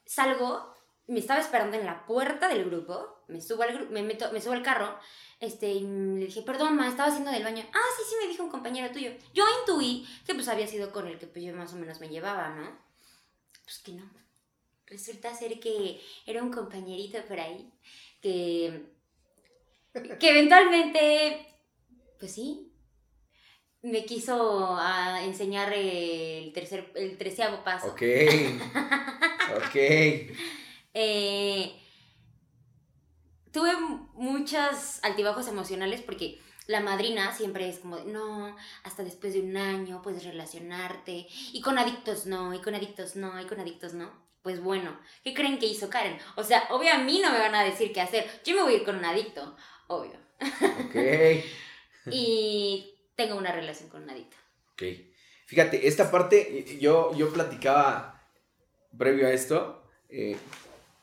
[0.06, 0.76] salgo,
[1.08, 4.54] me estaba esperando en la puerta del grupo, me subo al, me meto, me subo
[4.54, 5.00] al carro,
[5.40, 7.66] este, y le dije, perdón, ma, estaba haciendo del baño.
[7.74, 9.12] Ah, sí, sí, me dijo un compañero tuyo.
[9.34, 12.10] Yo intuí que pues había sido con el que pues yo más o menos me
[12.10, 12.78] llevaba, ¿no?
[13.64, 14.04] Pues que no.
[14.90, 17.72] Resulta ser que era un compañerito por ahí
[18.22, 18.86] que,
[20.20, 21.46] que eventualmente,
[22.20, 22.72] pues sí,
[23.82, 27.88] me quiso ah, enseñar el tercer, el treceavo paso.
[27.88, 28.02] Ok.
[29.58, 29.76] ok.
[30.94, 31.76] Eh,
[33.52, 33.72] tuve
[34.14, 40.02] muchos altibajos emocionales porque la madrina siempre es como, no, hasta después de un año
[40.04, 44.29] puedes relacionarte, y con adictos no, y con adictos no, y con adictos no.
[44.42, 46.18] Pues bueno, ¿qué creen que hizo Karen?
[46.36, 48.74] O sea, obvio a mí no me van a decir qué hacer, yo me voy
[48.74, 49.56] a ir con un adicto,
[49.88, 50.20] obvio.
[50.86, 50.96] Ok.
[52.12, 54.36] Y tengo una relación con un adicto.
[54.74, 54.84] Ok.
[55.46, 58.24] Fíjate, esta parte, yo, yo platicaba
[58.98, 60.38] previo a esto, eh,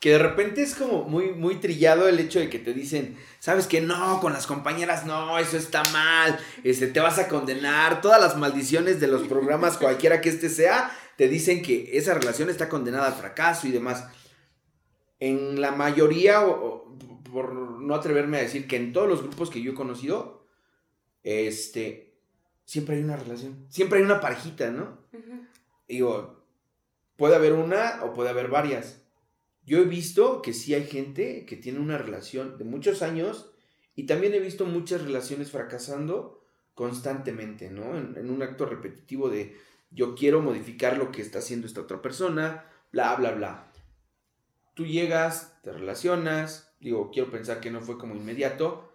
[0.00, 3.66] que de repente es como muy, muy trillado el hecho de que te dicen, sabes
[3.66, 8.20] que no, con las compañeras no, eso está mal, este, te vas a condenar, todas
[8.20, 12.68] las maldiciones de los programas, cualquiera que este sea, te dicen que esa relación está
[12.68, 14.08] condenada al fracaso y demás.
[15.18, 19.50] En la mayoría, o, o por no atreverme a decir que en todos los grupos
[19.50, 20.46] que yo he conocido,
[21.22, 22.14] este,
[22.64, 24.98] siempre hay una relación, siempre hay una parejita, ¿no?
[25.12, 25.46] Ujú.
[25.88, 26.44] Digo,
[27.16, 29.02] puede haber una o puede haber varias.
[29.64, 33.50] Yo he visto que sí hay gente que tiene una relación de muchos años
[33.94, 37.96] y también he visto muchas relaciones fracasando constantemente, ¿no?
[37.96, 39.56] En, en un acto repetitivo de
[39.90, 43.72] yo quiero modificar lo que está haciendo esta otra persona, bla, bla, bla.
[44.74, 48.92] Tú llegas, te relacionas, digo, quiero pensar que no fue como inmediato.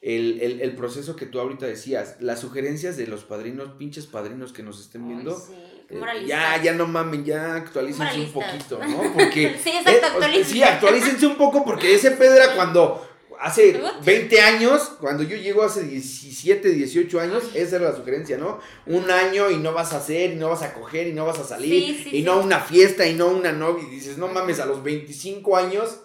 [0.00, 4.52] El, el- el proceso que tú ahorita decías, las sugerencias de los padrinos, pinches padrinos
[4.52, 5.54] que nos estén viendo, Ay, sí,
[5.90, 9.02] eh, ya, ya no mamen, ya actualícense un poquito, ¿no?
[9.14, 9.58] Porque.
[9.62, 10.52] Sí, exacto, eh, actualícense.
[10.52, 13.06] sí, actualícense un poco porque ese pedo era cuando.
[13.40, 14.04] Hace Ut.
[14.04, 18.60] 20 años, cuando yo llego hace 17, 18 años, esa era la sugerencia, ¿no?
[18.86, 21.38] Un año y no vas a hacer, y no vas a coger, y no vas
[21.38, 22.22] a salir, Sí, sí, y sí.
[22.22, 23.82] no una fiesta, y no una novia.
[23.86, 26.00] Y dices, no mames, a los 25 años,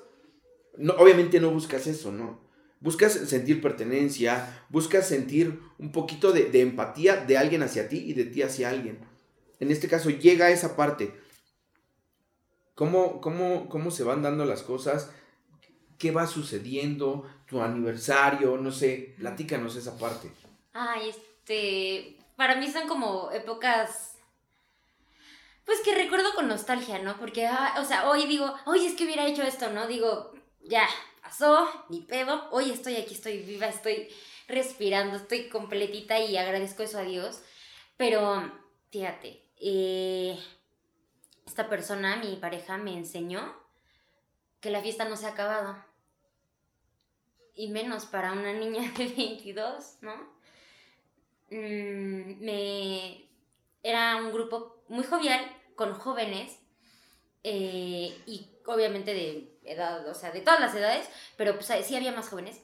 [0.78, 2.39] no, obviamente no buscas eso, ¿no?
[2.80, 8.13] Buscas sentir pertenencia, buscas sentir un poquito de, de empatía de alguien hacia ti y
[8.13, 9.00] de ti hacia alguien.
[9.60, 11.13] En este caso llega esa parte.
[12.76, 15.10] ¿Cómo, cómo, cómo se van dando las cosas?
[15.97, 17.29] ¿Qué va sucediendo?
[17.47, 18.58] ¿Tu aniversario?
[18.58, 20.31] No sé, platícanos esa parte.
[20.73, 22.17] Ay, este.
[22.36, 24.17] Para mí son como épocas.
[25.65, 27.17] Pues que recuerdo con nostalgia, ¿no?
[27.17, 29.88] Porque, ah, o sea, hoy digo, oye, es que hubiera hecho esto, ¿no?
[29.88, 30.88] Digo, ya,
[31.21, 32.47] pasó, ni pedo.
[32.51, 34.10] Hoy estoy aquí, estoy viva, estoy
[34.47, 37.41] respirando, estoy completita y agradezco eso a Dios.
[37.97, 38.51] Pero,
[38.91, 40.38] fíjate, eh,
[41.47, 43.55] esta persona, mi pareja, me enseñó
[44.60, 45.77] que la fiesta no se ha acabado.
[47.56, 50.13] Y menos para una niña de 22, ¿no?
[51.50, 53.26] Mm, me
[53.84, 55.39] era un grupo muy jovial
[55.76, 56.58] con jóvenes
[57.44, 62.12] eh, y obviamente de edad, o sea, de todas las edades, pero pues sí había
[62.12, 62.62] más jóvenes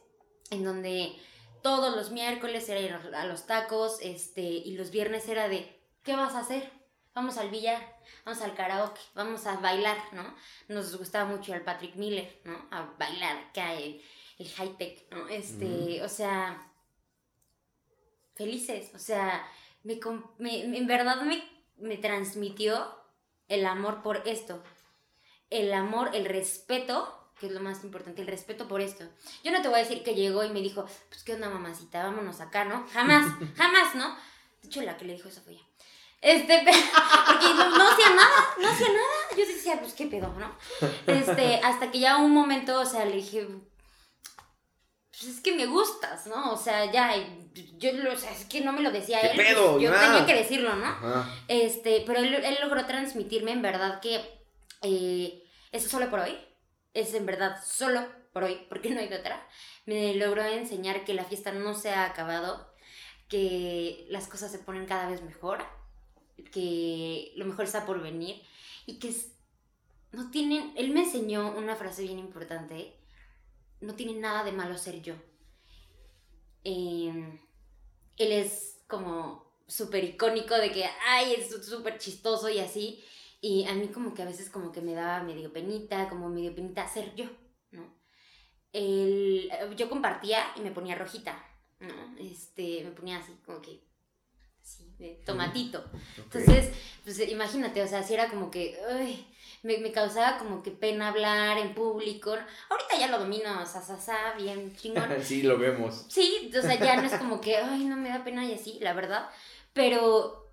[0.49, 1.15] en donde
[1.61, 6.15] todos los miércoles era ir a los tacos, este, y los viernes era de ¿qué
[6.15, 6.71] vas a hacer?
[7.13, 7.81] Vamos al billar,
[8.25, 10.35] vamos al karaoke, vamos a bailar, ¿no?
[10.69, 12.67] Nos gustaba mucho el Patrick Miller, ¿no?
[12.71, 13.75] A bailar acá
[14.41, 15.27] el, high tech, ¿no?
[15.27, 16.67] Este, o sea,
[18.35, 19.45] felices, o sea,
[19.83, 19.99] me,
[20.39, 21.43] me- en verdad me,
[21.77, 22.95] me transmitió
[23.47, 24.63] el amor por esto,
[25.49, 29.03] el amor, el respeto, que es lo más importante, el respeto por esto.
[29.43, 32.03] Yo no te voy a decir que llegó y me dijo, pues qué onda mamacita,
[32.03, 32.85] vámonos acá, ¿no?
[32.93, 33.25] Jamás,
[33.57, 34.15] jamás, ¿no?
[34.61, 35.63] De hecho, la que le dijo eso fue ella.
[36.21, 36.77] Este, pero-
[37.27, 39.35] porque no, no hacía nada, no hacía nada.
[39.37, 40.55] Yo decía, pues qué pedo, ¿no?
[41.07, 43.47] Este, hasta que ya un momento, o sea, le dije,
[45.21, 46.51] pues es que me gustas, ¿no?
[46.53, 47.13] O sea, ya,
[47.77, 49.37] yo, o sea, es que no me lo decía ¿Qué él.
[49.37, 49.79] pedo?
[49.79, 50.01] yo Ya.
[50.01, 50.85] tenía que decirlo, ¿no?
[50.85, 51.29] Ajá.
[51.47, 54.19] Este, pero él, él logró transmitirme en verdad que
[54.81, 56.35] eh, eso solo por hoy,
[56.93, 58.03] es en verdad solo
[58.33, 59.47] por hoy, porque no hay de otra.
[59.85, 62.73] Me logró enseñar que la fiesta no se ha acabado,
[63.27, 65.63] que las cosas se ponen cada vez mejor,
[66.51, 68.41] que lo mejor está por venir
[68.85, 69.31] y que es-
[70.11, 72.97] no tienen, él me enseñó una frase bien importante
[73.81, 75.15] no tiene nada de malo ser yo.
[76.63, 77.39] Em,
[78.17, 83.03] él es como súper icónico de que, ay, es súper chistoso y así.
[83.41, 86.53] Y a mí como que a veces como que me daba medio penita, como medio
[86.53, 87.25] penita ser yo,
[87.71, 87.99] ¿no?
[89.75, 91.43] yo compartía y me ponía rojita,
[91.79, 92.15] ¿no?
[92.17, 93.83] Este, me ponía así como que,
[94.61, 95.83] así, de tomatito.
[96.17, 96.71] Entonces,
[97.03, 99.27] pues imagínate, o sea, si era como que, ay,
[99.63, 102.31] me, causaba como que pena hablar en público.
[102.31, 105.09] Ahorita ya lo domino, sa, bien chingón.
[105.23, 106.05] sí, lo vemos.
[106.09, 108.79] Sí, o sea, ya no es como que, ay, no me da pena y así,
[108.81, 109.29] la verdad.
[109.73, 110.51] Pero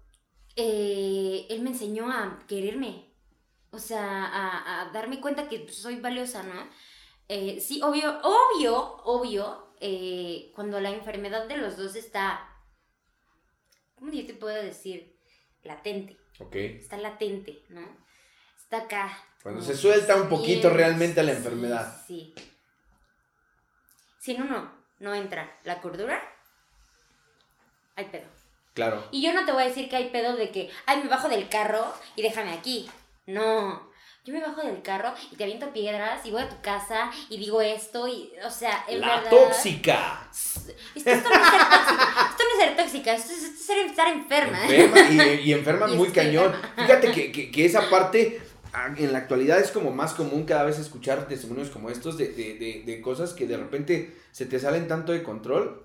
[0.56, 3.06] eh, él me enseñó a quererme.
[3.70, 6.68] O sea, a, darme cuenta que soy valiosa, ¿no?
[7.28, 12.48] Eh, sí, obvio, obvio, obvio, eh, cuando la enfermedad de los dos está,
[13.94, 15.18] ¿cómo yo te puedo decir?
[15.62, 16.16] Latente.
[16.40, 16.56] Ok.
[16.56, 18.07] Está latente, ¿no?
[18.68, 19.18] Está acá.
[19.42, 22.02] Cuando se suelta un poquito realmente la enfermedad.
[22.06, 22.34] Sí.
[24.20, 26.20] Si en uno no entra la cordura,
[27.96, 28.26] hay pedo.
[28.74, 29.08] Claro.
[29.10, 31.30] Y yo no te voy a decir que hay pedo de que, ay, me bajo
[31.30, 32.90] del carro y déjame aquí.
[33.26, 33.88] No.
[34.24, 37.38] Yo me bajo del carro y te aviento piedras y voy a tu casa y
[37.38, 40.28] digo esto y, o sea, en la tóxica.
[40.30, 42.28] Esto, no es ser tóxica.
[42.28, 44.62] Esto no es ser tóxica, esto es, estar enferma.
[44.68, 46.54] Enferma y, enferma muy cañón.
[46.76, 48.47] Fíjate que, que, que esa parte
[48.96, 52.82] en la actualidad es como más común cada vez escuchar testimonios como estos de, de,
[52.84, 55.84] de, cosas que de repente se te salen tanto de control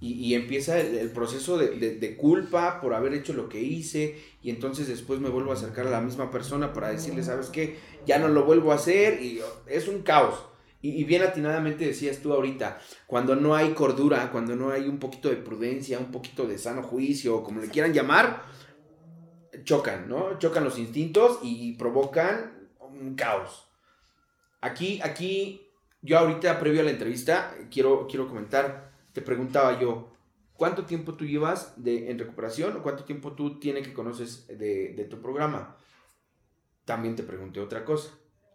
[0.00, 4.88] y, y empieza el, proceso de, culpa por haber hecho lo que hice y entonces
[4.88, 7.78] después me vuelvo a acercar a la misma persona para decirle, ¿sabes qué?
[8.06, 10.34] Ya no lo vuelvo a hacer y es un caos.
[10.82, 14.98] Y, y bien atinadamente decías tú ahorita, cuando no hay cordura, cuando no hay un
[14.98, 18.42] poquito de prudencia, un poquito de sano juicio, como le quieran llamar,
[19.64, 20.38] chocan, ¿no?
[20.38, 23.66] Chocan los instintos y provocan un caos.
[24.60, 25.68] Aquí, aquí,
[26.02, 30.12] yo ahorita, previo a la entrevista, quiero, quiero comentar, te preguntaba yo,
[30.54, 35.06] ¿cuánto tiempo tú llevas de, en recuperación o cuánto tiempo tú tienes que conoces de,
[35.10, 35.76] tu programa?
[36.84, 38.10] También te pregunté otra cosa.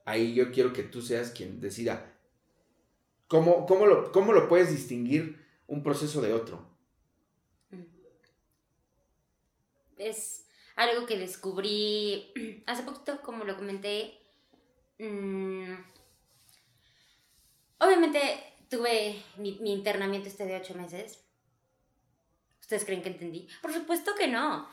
[0.05, 2.15] Ahí yo quiero que tú seas quien decida.
[3.27, 6.67] ¿Cómo, cómo, lo, cómo lo puedes distinguir un proceso de otro?
[9.97, 10.38] Es
[10.79, 12.31] algo que descubrí
[12.65, 14.17] hace poquito, como lo comenté.
[14.97, 15.75] Mm,
[17.79, 18.19] obviamente
[18.69, 21.21] tuve mi, internamiento este de ocho meses.
[22.61, 23.47] ¿Ustedes creen que entendí?
[23.61, 24.69] Por supuesto que no.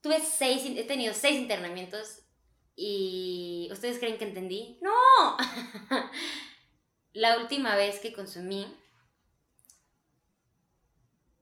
[0.00, 2.22] Tuve seis, he tenido seis internamientos
[2.74, 4.78] y ¿ustedes creen que entendí?
[4.82, 5.36] No.
[7.12, 8.66] La última vez que consumí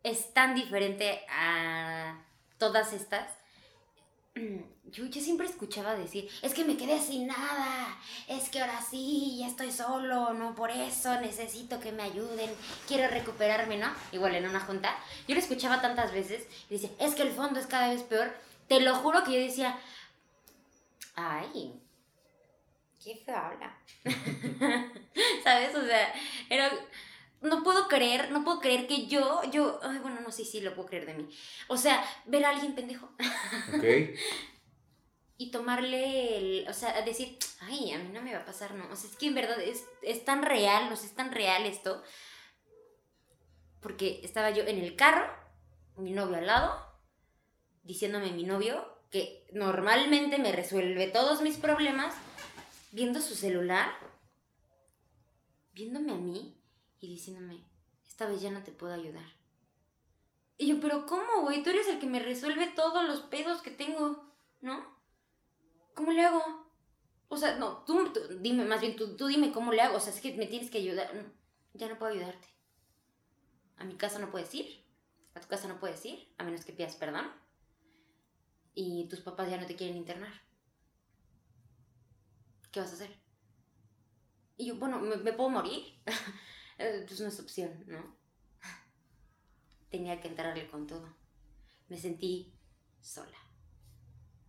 [0.03, 2.27] es tan diferente a
[2.59, 3.42] todas estas
[4.93, 9.47] yo, siempre escuchaba decir, es que me quedé sin nada, es que ahora sí, ya
[9.47, 12.51] estoy solo, no por eso, necesito que me ayuden,
[12.87, 13.89] quiero recuperarme, ¿no?
[14.13, 14.97] Igual en una junta,
[15.29, 18.33] yo lo escuchaba tantas veces y decía, es que el fondo es cada vez peor.
[18.69, 19.79] Te lo juro que yo decía,
[21.15, 21.75] ay,
[23.03, 23.77] qué feo habla.
[25.45, 25.75] ¿Sabes?
[25.75, 26.15] O sea,
[26.49, 26.71] era
[27.43, 30.75] no puedo creer, no puedo creer que yo, yo, ay, bueno, no sé si lo
[30.75, 31.29] puedo creer de mí.
[31.69, 33.11] O sea, ver a alguien pendejo.
[33.77, 33.85] Ok.
[35.37, 38.89] y tomarle, el, o sea, decir, ay, a mí no me va a pasar, no.
[38.91, 41.67] O sea, es que en verdad es, es tan real, o sea, es tan real
[41.67, 42.03] esto.
[43.81, 45.27] Porque estaba yo en el carro,
[45.97, 46.87] mi novio al lado,
[47.83, 52.15] diciéndome mi novio que normalmente me resuelve todos mis problemas,
[52.93, 53.93] viendo su celular,
[55.73, 56.62] viéndome a mí
[57.03, 57.65] y diciéndome,
[58.07, 59.27] esta vez ya no te puedo ayudar.
[60.57, 61.63] Y yo, pero ¿cómo, güey?
[61.65, 64.25] Tú eres el que me resuelve todos los pedos que tengo,
[64.61, 64.87] ¿no?
[65.95, 66.41] ¿Cómo le hago?
[67.29, 69.97] O sea, no, tú, dime, más bien, tú, tú, dime cómo le hago.
[69.97, 71.11] O sea, es que me tienes que ayudar.
[71.75, 72.47] ya no puedo ayudarte.
[73.79, 74.85] A mi casa no puedes ir.
[75.35, 77.27] A tu casa no puedes ir, a menos que pidas perdón.
[78.75, 80.33] Y tus papás ya no te quieren internar.
[82.71, 83.19] ¿Qué vas a hacer?
[84.57, 86.01] Y yo, bueno, me puedo morir?
[86.79, 88.17] Eh, pues no es opción, ¿no?
[89.91, 91.07] Tenía que entrarle con todo.
[91.89, 92.53] Me sentí
[93.01, 93.39] sola.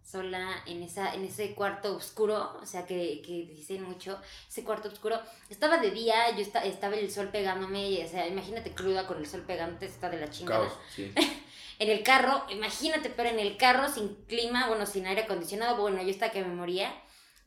[0.02, 4.90] Sola en, esa, en ese cuarto oscuro, o sea, que, que dicen mucho, ese cuarto
[4.90, 5.20] oscuro.
[5.50, 9.42] Estaba de día, yo estaba el sol pegándome, o sea, imagínate cruda con el sol
[9.42, 10.70] pegándote, está de la chingada.
[10.98, 16.02] en el carro, imagínate, pero en el carro sin clima, bueno, sin aire acondicionado, bueno,
[16.02, 16.94] yo estaba que me moría.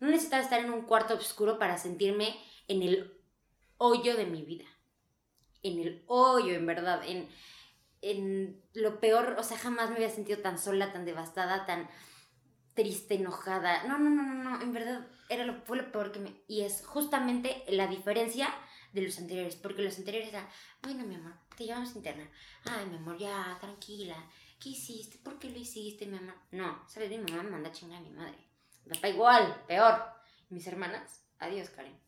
[0.00, 2.36] No necesitaba estar en un cuarto oscuro para sentirme
[2.68, 3.16] en el
[3.78, 4.66] hoyo de mi vida.
[5.66, 7.02] En el hoyo, en verdad.
[7.06, 7.28] En,
[8.02, 11.88] en lo peor, o sea, jamás me había sentido tan sola, tan devastada, tan
[12.74, 13.84] triste, enojada.
[13.84, 16.42] No, no, no, no, no, en verdad era lo, peor que me...
[16.46, 18.48] Y es justamente la diferencia
[18.92, 20.48] de los anteriores, porque los anteriores eran,
[20.82, 22.28] bueno, mi amor, te llevamos a internar.
[22.64, 24.16] Ay, mi amor, ya, tranquila.
[24.60, 25.18] ¿Qué hiciste?
[25.18, 26.34] ¿Por qué lo hiciste, mi amor?
[26.52, 27.10] No, ¿sabes?
[27.10, 28.38] Mi mamá me manda a chingar a mi madre.
[28.84, 30.02] Mi papá igual, peor.
[30.48, 31.98] Mis hermanas, adiós, Karen.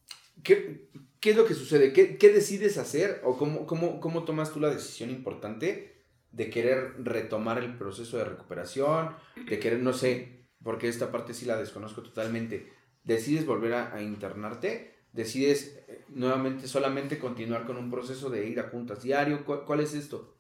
[0.43, 0.89] ¿Qué,
[1.21, 1.93] qué es lo que sucede?
[1.93, 6.95] ¿Qué, qué decides hacer o cómo, cómo, cómo tomas tú la decisión importante de querer
[6.99, 9.17] retomar el proceso de recuperación,
[9.49, 12.73] de querer, no sé, porque esta parte sí la desconozco totalmente,
[13.05, 14.97] decides volver a, internarte?
[15.13, 19.45] decides eh, nuevamente solamente continuar con un proceso de ir a juntas diario?
[19.45, 20.37] ¿Cuál, cuál es esto?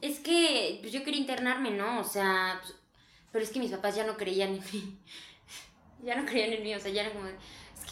[0.00, 2.00] Es que pues, yo quería internarme, ¿no?
[2.00, 2.74] O sea, pues,
[3.30, 4.98] pero es que mis papás ya no creían en mí.
[6.02, 7.28] ya no creían en mí, o sea, ya era como,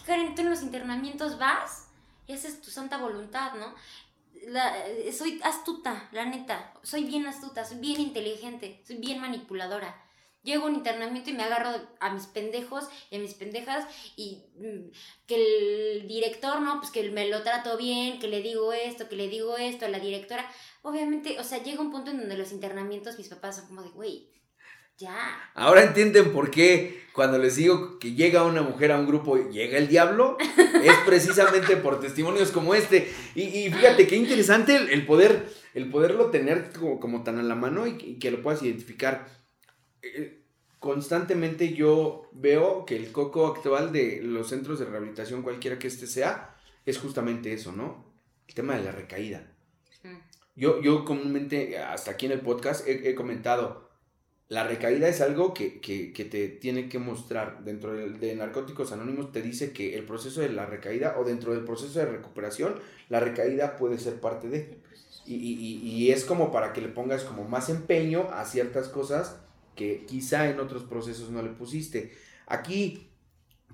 [0.07, 1.89] Karen, tú en los internamientos vas
[2.27, 3.75] y haces tu santa voluntad, ¿no?
[4.35, 10.01] Eh, soy astuta, la neta, soy bien astuta, soy bien inteligente, soy bien manipuladora.
[10.43, 14.45] Llego a un internamiento y me agarro a mis pendejos y a mis pendejas y
[14.57, 14.91] mm,
[15.27, 15.37] que
[16.01, 16.81] el director, ¿no?
[16.81, 19.89] Pues que me lo trato bien, que le digo esto, que le digo esto a
[19.89, 20.47] la directora.
[20.83, 23.89] Obviamente, o sea, llega un punto en donde los internamientos mis papás son como de,
[23.89, 24.29] güey,
[24.99, 25.51] ya.
[25.55, 29.53] Ahora entienden por qué cuando les digo que llega una mujer a un grupo y
[29.53, 30.37] llega el diablo,
[30.83, 33.13] es precisamente por testimonios como este.
[33.35, 37.43] Y, y fíjate qué interesante el, el, poder, el poderlo tener como, como tan a
[37.43, 39.29] la mano y, y que lo puedas identificar
[40.05, 40.43] eh,
[40.79, 46.07] constantemente yo veo que el coco actual de los centros de rehabilitación, cualquiera que este
[46.07, 48.13] sea, es justamente eso, ¿no?
[48.47, 49.51] El tema de la recaída.
[50.55, 53.84] Yo, yo comúnmente, hasta aquí en el podcast, he, he comentado,
[54.49, 57.65] la recaída es algo que, que, que, te tiene que mostrar.
[57.65, 61.55] Dentro de, de, Narcóticos Anónimos te dice que el proceso de la recaída o dentro
[61.55, 62.75] del proceso de recuperación,
[63.09, 64.79] la recaída puede ser parte de.
[65.27, 69.41] Y, y, y es como para que le pongas como más empeño a ciertas cosas
[69.75, 72.13] que quizá en otros procesos no le pusiste.
[72.47, 73.11] Aquí,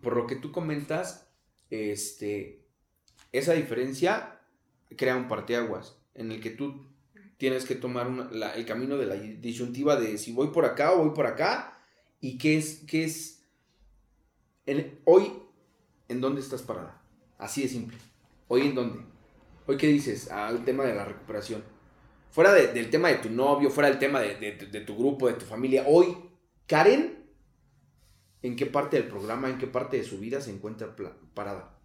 [0.01, 1.29] por lo que tú comentas,
[1.71, 2.65] este,
[3.33, 4.41] esa diferencia
[4.97, 6.90] crea un parteaguas en el que tú
[7.41, 11.15] tienes que tomar el camino de la disyuntiva de si voy por acá o voy
[11.15, 11.83] por acá
[12.21, 13.43] y qué es, qué es
[14.67, 15.33] en, hoy,
[16.09, 17.03] ¿en dónde estás parada?
[17.39, 17.97] Así de simple.
[18.47, 19.01] Hoy en dónde.
[19.67, 21.65] Hoy qué dices al tema de la recuperación
[22.31, 25.45] fuera de, del tema de tu novio, fuera del tema de, tu grupo, de tu
[25.45, 26.17] familia, hoy,
[26.67, 27.27] Karen,
[28.43, 30.95] ¿en qué parte del programa, en qué parte de su vida se encuentra
[31.35, 31.77] parada?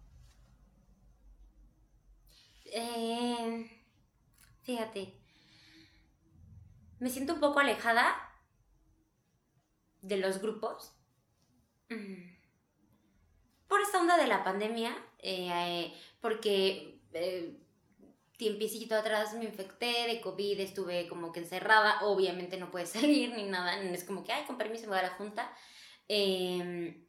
[2.66, 3.66] Eh,
[4.62, 5.12] fíjate,
[6.98, 8.16] me siento un poco alejada
[10.02, 10.94] de los grupos.
[11.88, 12.36] Mm.
[13.68, 17.00] Por esta onda de la pandemia, eh, porque...
[17.12, 17.62] Eh,
[18.36, 23.44] tiempicito atrás me infecté de COVID, estuve como que encerrada, obviamente no puedes salir ni
[23.44, 25.50] nada, es como que, ay, con permiso voy a la junta.
[26.08, 27.02] Eh,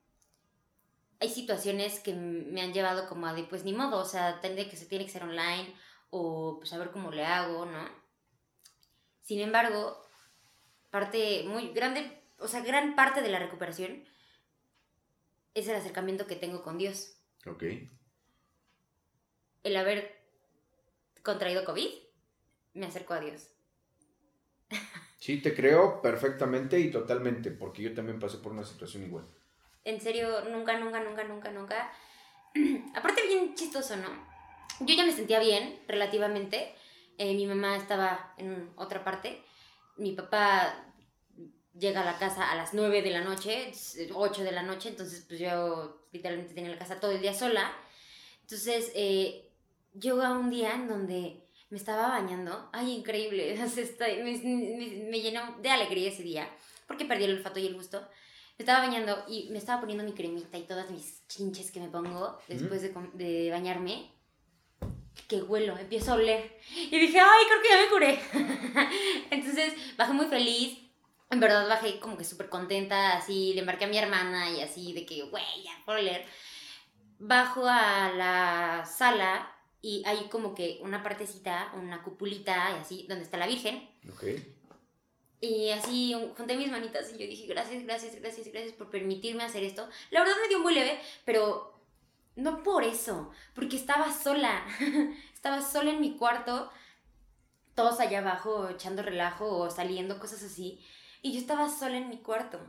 [1.20, 4.70] hay situaciones que me han llevado como a de, pues ni modo, o sea, tendría
[4.70, 5.74] que se tiene que ser online
[6.10, 8.07] o pues a ver cómo le hago, ¿no?
[9.28, 10.02] Sin embargo,
[10.90, 14.06] parte muy grande, o sea, gran parte de la recuperación
[15.54, 17.18] es el acercamiento que tengo con Dios.
[17.46, 17.64] Ok.
[19.64, 20.18] El haber
[21.24, 21.90] contraído COVID,
[22.74, 23.50] me acerco a Dios.
[25.20, 29.26] Sí, te creo perfectamente y totalmente, porque yo también pasé por una situación igual.
[29.84, 31.92] En serio, nunca, nunca, nunca, nunca, nunca.
[32.96, 34.08] Aparte, bien chistoso, ¿no?
[34.80, 36.76] Yo ya me sentía bien, relativamente.
[37.18, 39.43] Eh, mi mamá estaba en otra parte.
[39.97, 40.93] Mi papá
[41.78, 43.72] llega a la casa a las 9 de la noche,
[44.13, 47.72] 8 de la noche, entonces pues yo literalmente tenía la casa todo el día sola.
[48.41, 49.49] Entonces, eh,
[49.99, 52.70] llegó a un día en donde me estaba bañando.
[52.72, 53.55] Ay, increíble.
[53.99, 56.49] me, me, me, llenó de alegría ese día.
[56.88, 57.99] Porque perdí el olfato y el gusto.
[58.57, 61.89] Me estaba bañando y me estaba poniendo mi cremita y todas mis chinches que me
[61.89, 64.11] pongo después de, de bañarme.
[65.28, 66.59] Que huelo, empiezo a oler.
[66.76, 68.20] Y dije, ay, creo que ya me curé.
[69.32, 70.80] Entonces bajé muy feliz.
[71.30, 74.93] En verdad bajé como que súper contenta, así, le marqué a mi hermana y así,
[74.93, 76.26] de que, güey, ya por oler.
[77.20, 83.24] Bajo a la sala y hay como que una partecita, una cupulita y así, donde
[83.24, 83.89] está la Virgen.
[84.11, 84.24] Ok.
[85.39, 89.63] Y así junté mis manitas y yo dije, gracias, gracias, gracias, gracias por permitirme hacer
[89.63, 89.88] esto.
[90.09, 91.77] La verdad me dio muy leve, pero
[92.38, 94.66] no por eso, porque estaba sola.
[95.34, 96.72] estaba sola en mi cuarto,
[97.76, 100.80] todos allá abajo echando relajo o saliendo, cosas así.
[101.22, 102.60] Y yo estaba sola en mi cuarto,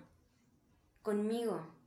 [1.02, 1.78] conmigo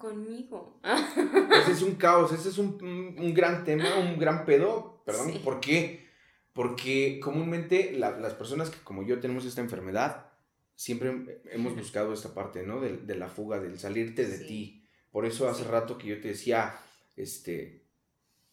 [0.00, 0.80] conmigo.
[1.62, 2.78] Ese es un caos, ese es un,
[3.16, 5.02] un gran tema, un gran pedo.
[5.04, 5.40] Perdón, sí.
[5.44, 6.08] ¿por qué?
[6.52, 10.26] Porque comúnmente la, las personas que como yo tenemos esta enfermedad,
[10.74, 12.80] siempre hemos buscado esta parte, ¿no?
[12.80, 14.46] De, de la fuga, del salirte de sí.
[14.46, 14.88] ti.
[15.12, 15.68] Por eso hace sí.
[15.68, 16.78] rato que yo te decía,
[17.22, 17.84] este,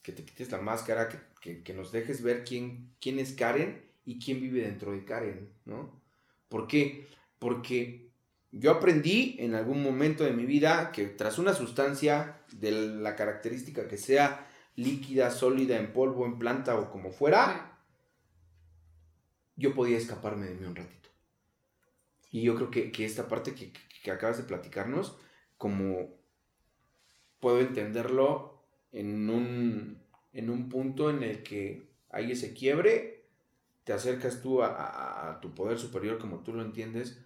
[0.01, 1.09] que te quites la máscara,
[1.41, 6.01] que, nos dejes ver quién, quién es Karen y quién vive dentro de Karen, ¿no?
[6.49, 7.07] ¿Por qué?
[7.39, 8.09] Porque
[8.51, 13.88] yo aprendí en algún momento de mi vida que tras una sustancia de la característica
[13.88, 17.78] que sea líquida, sólida, en polvo, en planta o como fuera,
[19.55, 21.09] yo podía escaparme de mí un ratito.
[22.32, 25.18] Y yo creo que, esta parte que, que, acabas de platicarnos,
[25.57, 26.15] como
[27.39, 28.57] puedo entenderlo
[29.00, 30.02] en un,
[30.34, 33.26] en un punto en el que hay ese quiebre,
[33.84, 37.20] te acercas tú a, tu poder superior como tú lo entiendes,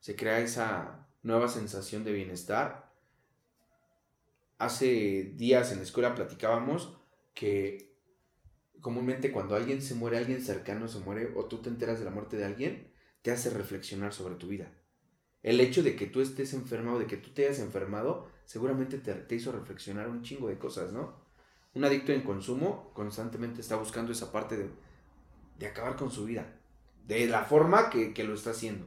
[0.00, 2.92] se crea esa nueva sensación de bienestar.
[4.58, 6.96] Hace días en la escuela platicábamos
[7.32, 7.94] que
[8.80, 12.10] comúnmente cuando alguien se muere, alguien cercano se muere, o tú te enteras de la
[12.10, 14.70] muerte de alguien, te hace reflexionar sobre tu vida.
[15.42, 18.98] El hecho de que tú estés enfermo o de que tú te hayas enfermado, seguramente
[18.98, 21.24] te, hizo reflexionar un chingo de cosas, ¿no?
[21.74, 24.70] Un adicto en consumo constantemente está buscando esa parte de,
[25.58, 26.46] de acabar con su vida,
[27.06, 28.86] de la forma que, lo está haciendo.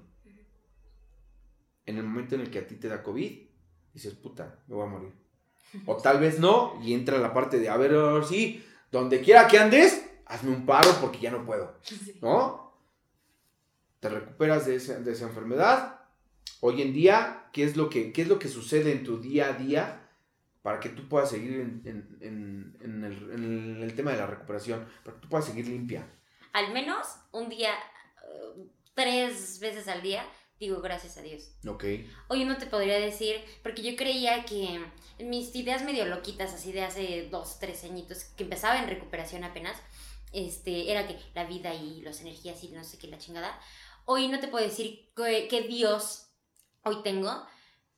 [1.86, 3.48] En el momento en el que a ti te da COVID,
[3.94, 5.14] dices, puta, me voy a morir.
[5.86, 7.94] O tal vez no, y entra la parte de, a ver,
[8.26, 11.78] sí, donde quiera que andes, hazme un paro porque ya no puedo.
[12.22, 12.74] ¿No?
[14.00, 15.97] Te recuperas de esa, de esa enfermedad.
[16.62, 19.50] Hoy en día, ¿qué es, lo que, ¿qué es lo que sucede en tu día
[19.50, 20.10] a día
[20.62, 21.82] para que tú puedas seguir en,
[22.22, 24.88] en, el, en, el, tema de la recuperación?
[25.04, 26.08] Para que tú puedas seguir limpia.
[26.54, 30.26] Al menos un día, eh, tres veces al día,
[30.60, 31.52] digo gracias a Dios.
[31.68, 31.86] Ok.
[32.30, 34.80] Hoy no te podría decir, porque yo creía que
[35.20, 39.78] mis ideas medio loquitas, así de hace dos, tres añitos, que empezaba en recuperación apenas,
[40.34, 43.60] este, era que la vida y las energías y no sé qué, la chingada.
[44.06, 46.27] Hoy no te puedo decir que, Dios
[46.88, 47.46] hoy tengo,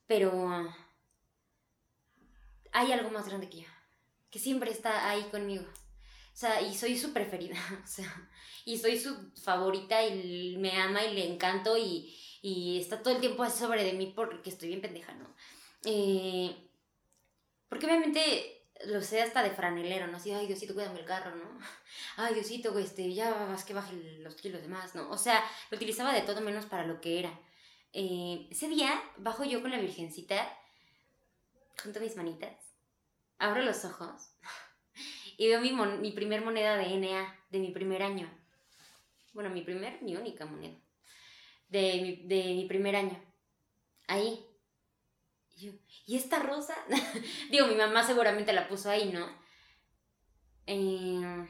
[0.07, 0.73] pero
[2.71, 3.69] hay algo más grande que yo,
[4.29, 5.63] que siempre está ahí conmigo.
[5.63, 8.29] O sea, y soy su preferida, o sea,
[8.65, 13.19] y soy su favorita y me ama y le encanto y, y está todo el
[13.19, 15.35] tiempo así sobre de mí porque estoy bien pendeja, ¿no?
[15.83, 16.55] Eh,
[17.67, 20.17] porque obviamente lo sé hasta de franelero, ¿no?
[20.17, 21.59] Así, ay, Diosito, cuídame el carro, ¿no?
[22.17, 25.09] Ay, Diosito, este, ya vas que baje los kilos de más, ¿no?
[25.09, 27.37] O sea, lo utilizaba de todo menos para lo que era.
[27.93, 30.55] Eh, ese día bajo yo con la virgencita,
[31.81, 32.55] junto a mis manitas,
[33.37, 34.31] abro los ojos
[35.37, 38.29] y veo mi, mi primer moneda de NA de mi primer año.
[39.33, 40.77] Bueno, mi primer, mi única moneda
[41.69, 43.23] de mi, de mi primer año.
[44.07, 44.45] Ahí,
[46.05, 46.75] ¿y esta rosa?
[47.51, 49.27] Digo, mi mamá seguramente la puso ahí, ¿no?
[50.65, 51.47] Eh,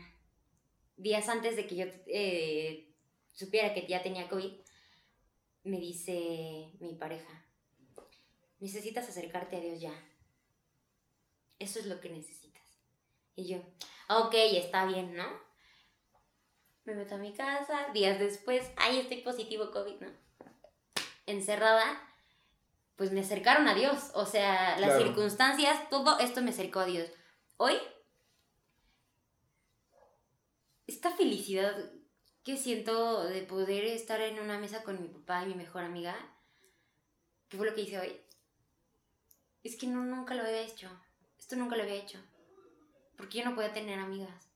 [0.97, 2.93] días antes de que yo eh,
[3.33, 4.53] supiera que ya tenía COVID,
[5.63, 7.45] me dice mi pareja,
[8.59, 9.93] necesitas acercarte a Dios ya.
[11.59, 12.63] Eso es lo que necesitas.
[13.35, 13.57] Y yo,
[14.09, 15.25] ok, está bien, ¿no?
[16.85, 20.11] Me meto a mi casa, días después, ay, estoy positivo COVID, ¿no?
[21.25, 22.01] Encerrada,
[22.95, 24.11] pues me acercaron a Dios.
[24.13, 27.09] O sea, las circunstancias, todo esto me acercó a Dios.
[27.57, 27.75] Hoy,
[30.87, 31.91] esta felicidad
[32.49, 36.15] que siento de poder estar en una mesa con mi papá y mi mejor amiga,
[37.47, 38.19] ¿qué fue lo que hice hoy?
[39.63, 40.89] Es que no, nunca lo había hecho.
[41.37, 42.17] Esto nunca lo había hecho.
[43.17, 44.49] Porque yo no podía tener amigas.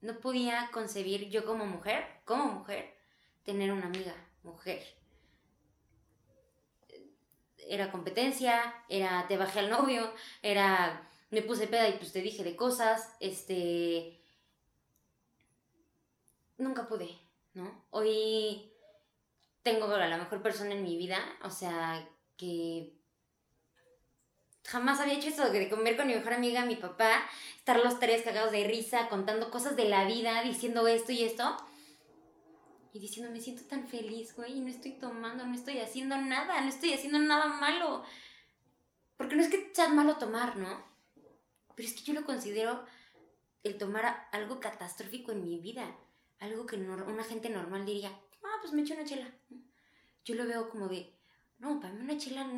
[0.00, 2.94] No podía concebir yo como mujer, como mujer,
[3.44, 4.98] tener una amiga, mujer
[7.70, 10.10] era competencia, era te bajé al novio,
[10.40, 14.17] era me puse peda y pues te dije de cosas, este...
[16.58, 17.18] Nunca pude,
[17.54, 17.86] ¿no?
[17.90, 18.72] Hoy
[19.62, 22.92] tengo a la mejor persona en mi vida, o sea, que
[24.64, 27.24] jamás había hecho eso de comer con mi mejor amiga, mi papá,
[27.56, 31.56] estar los tres cagados de risa, contando cosas de la vida, diciendo esto y esto
[32.92, 36.60] y diciendo, me siento tan feliz, güey, y no estoy tomando, no estoy haciendo nada,
[36.60, 38.02] no estoy haciendo nada malo.
[39.16, 40.84] Porque no es que sea malo tomar, ¿no?
[41.74, 42.84] Pero es que yo lo considero
[43.62, 45.96] el tomar algo catastrófico en mi vida.
[46.40, 48.10] Algo que una gente normal diría,
[48.44, 49.28] ah, pues me echo una chela.
[50.24, 51.14] Yo lo veo como de,
[51.58, 52.48] no, para mí una chela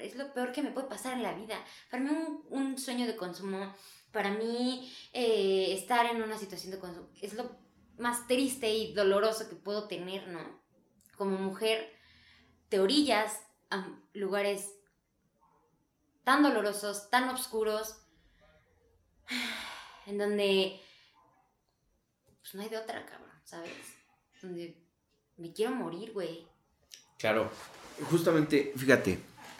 [0.00, 1.56] es lo peor que me puede pasar en la vida.
[1.90, 3.74] Para mí un, un sueño de consumo,
[4.12, 7.50] para mí eh, estar en una situación de consumo, es lo
[7.98, 10.40] más triste y doloroso que puedo tener, ¿no?
[11.16, 11.92] Como mujer,
[12.68, 14.74] te orillas a lugares
[16.24, 17.96] tan dolorosos, tan oscuros,
[20.06, 20.80] en donde
[22.48, 23.70] pues no hay de otra, cabrón, ¿sabes?
[24.40, 24.74] Donde
[25.36, 26.46] me quiero morir, güey.
[27.18, 27.50] Claro,
[28.10, 29.18] justamente, fíjate,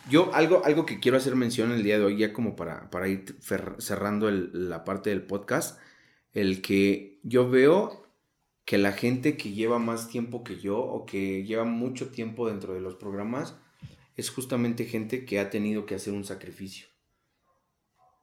[0.09, 3.09] Yo algo, algo que quiero hacer mención el día de hoy, ya como para, para
[3.09, 3.37] ir
[3.79, 5.79] cerrando la parte del podcast,
[6.33, 8.07] el que yo veo
[8.65, 12.73] que la gente que lleva más tiempo que yo o que lleva mucho tiempo dentro
[12.73, 13.55] de los programas
[14.17, 16.87] es justamente gente que ha tenido que hacer un sacrificio.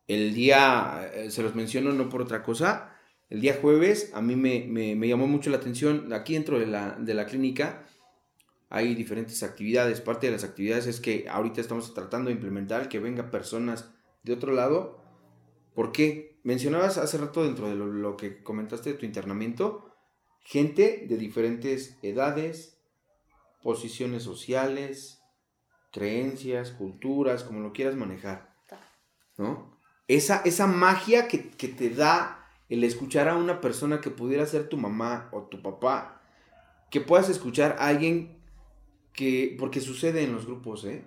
[0.07, 2.94] El día, eh, se los menciono no por otra cosa,
[3.29, 6.95] el día jueves a mí me, me, llamó mucho la atención, aquí dentro de la,
[6.99, 7.87] de la clínica
[8.69, 12.99] hay diferentes actividades, parte de las actividades es que ahorita estamos tratando de implementar que
[12.99, 13.91] venga personas
[14.23, 14.99] de otro lado.
[15.73, 16.39] ¿Por qué?
[16.43, 19.91] Mencionabas hace rato dentro de lo, lo que comentaste de tu internamiento,
[20.41, 22.77] gente de diferentes edades,
[23.61, 25.21] posiciones sociales,
[25.95, 28.53] creencias, culturas, como lo quieras manejar.
[29.37, 29.79] ¿No?
[30.09, 32.34] Esa, esa magia que, te da
[32.69, 36.21] el escuchar a una persona que pudiera ser tu mamá o tu papá,
[36.89, 38.37] que puedas escuchar a alguien
[39.13, 41.05] que, porque sucede en los grupos, ¿eh?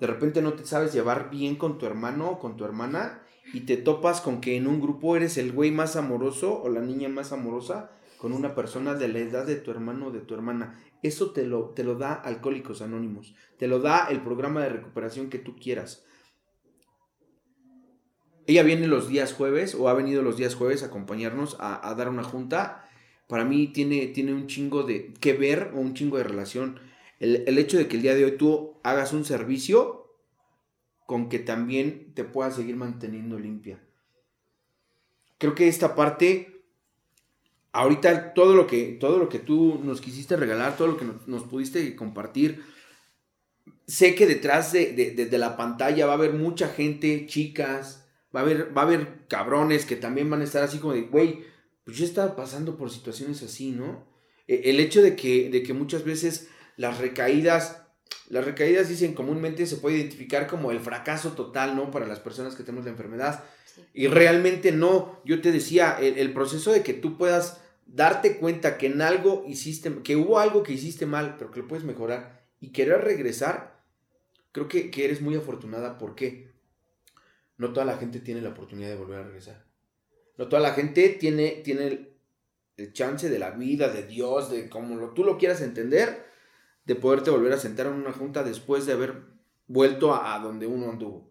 [0.00, 3.20] De repente no te sabes llevar bien con tu hermano o con tu hermana
[3.52, 6.80] y te topas con que en un grupo eres el güey más amoroso o la
[6.80, 10.34] niña más amorosa con una persona de la edad de tu hermano o de tu
[10.34, 10.78] hermana.
[11.02, 15.28] Eso te lo, te lo da Alcohólicos Anónimos, te lo da el programa de recuperación
[15.28, 16.04] que tú quieras.
[18.50, 22.08] Ella viene los días jueves o ha venido los días jueves a acompañarnos a, dar
[22.08, 22.84] una junta.
[23.28, 26.80] Para mí tiene, tiene un chingo de que ver o un chingo de relación.
[27.20, 30.16] El, el hecho de que el día de hoy tú hagas un servicio
[31.06, 33.78] con que también te puedas seguir manteniendo limpia.
[35.38, 36.64] Creo que esta parte
[37.70, 41.44] ahorita todo lo que, todo lo que tú nos quisiste regalar, todo lo que nos,
[41.44, 42.64] pudiste compartir,
[43.86, 47.99] sé que detrás de, la pantalla va a haber mucha gente, chicas,
[48.34, 51.02] va a haber, va a haber cabrones que también van a estar así como de,
[51.02, 51.44] güey,
[51.84, 54.06] pues yo estaba pasando por situaciones así, ¿no?
[54.46, 57.82] E, el hecho de que, de que muchas veces las recaídas,
[58.28, 61.90] las recaídas dicen comúnmente se puede identificar como el fracaso total, ¿no?
[61.90, 63.44] Para las personas que tenemos la enfermedad.
[63.92, 68.86] Y realmente no, yo te decía, el, proceso de que tú puedas darte cuenta que
[68.86, 72.72] en algo hiciste, que hubo algo que hiciste mal, pero que lo puedes mejorar y
[72.72, 73.82] querer regresar,
[74.52, 75.98] creo que, eres muy afortunada.
[75.98, 76.50] porque
[77.60, 79.64] No toda la gente tiene la oportunidad de volver a regresar.
[80.36, 81.86] No toda la gente tiene, tiene
[82.76, 86.24] el, chance de la vida, de Dios, de como lo, tú lo quieras entender,
[86.86, 89.22] de poderte volver a sentar en una junta después de haber
[89.66, 91.30] vuelto a donde uno anduvo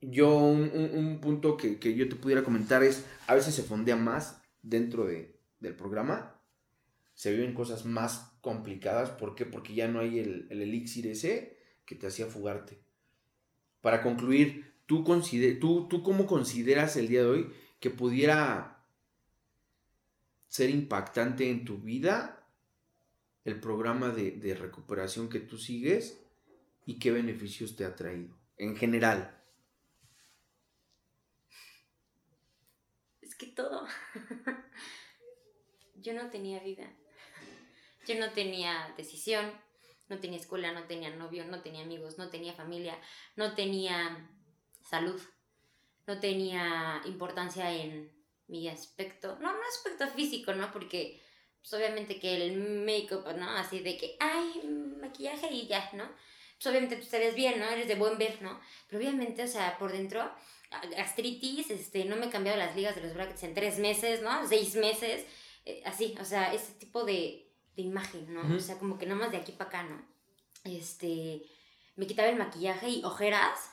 [0.00, 5.04] yo un, punto que, yo te pudiera comentar es, a veces se fondea más dentro
[5.04, 6.40] de, del programa,
[7.14, 9.44] se viven cosas más complicadas, ¿por qué?
[9.44, 12.78] Porque ya no hay el, elixir ese que te hacía fugarte.
[13.80, 15.04] Para concluir, ¿tú,
[15.60, 18.82] tú, ¿tú cómo consideras el día de hoy que pudiera
[20.48, 22.42] ser impactante en tu vida
[23.44, 26.18] el programa de, recuperación que tú sigues
[26.86, 29.34] y qué beneficios te ha traído en general?
[33.38, 33.86] que todo.
[35.94, 36.92] yo no tenía vida.
[38.04, 39.52] Yo no tenía decisión,
[40.08, 42.98] no tenía escuela, no tenía novio, no tenía amigos, no tenía familia,
[43.36, 44.28] no tenía
[44.88, 45.20] salud,
[46.06, 48.10] no tenía importancia en
[48.46, 50.72] mi aspecto, no, no aspecto físico, ¿no?
[50.72, 51.20] Porque
[51.60, 53.50] pues, obviamente que el make-up, ¿no?
[53.50, 54.62] Así de que, ay,
[55.00, 56.08] maquillaje y ya, ¿no?
[56.56, 57.66] Pues obviamente tú te ves bien, ¿no?
[57.66, 58.58] Eres de buen ver, ¿no?
[58.88, 60.30] Pero obviamente, o sea, por dentro
[60.96, 64.46] gastritis, este, no me he cambiado las ligas de los brackets en tres meses, ¿no?
[64.46, 65.24] Seis meses,
[65.64, 68.56] eh, así, o sea, ese tipo de, de imagen, ¿no?
[68.56, 70.02] O sea, como que nada más de aquí para acá, ¿no?
[70.64, 71.42] Este,
[71.96, 73.70] me quitaba el maquillaje y ojeras,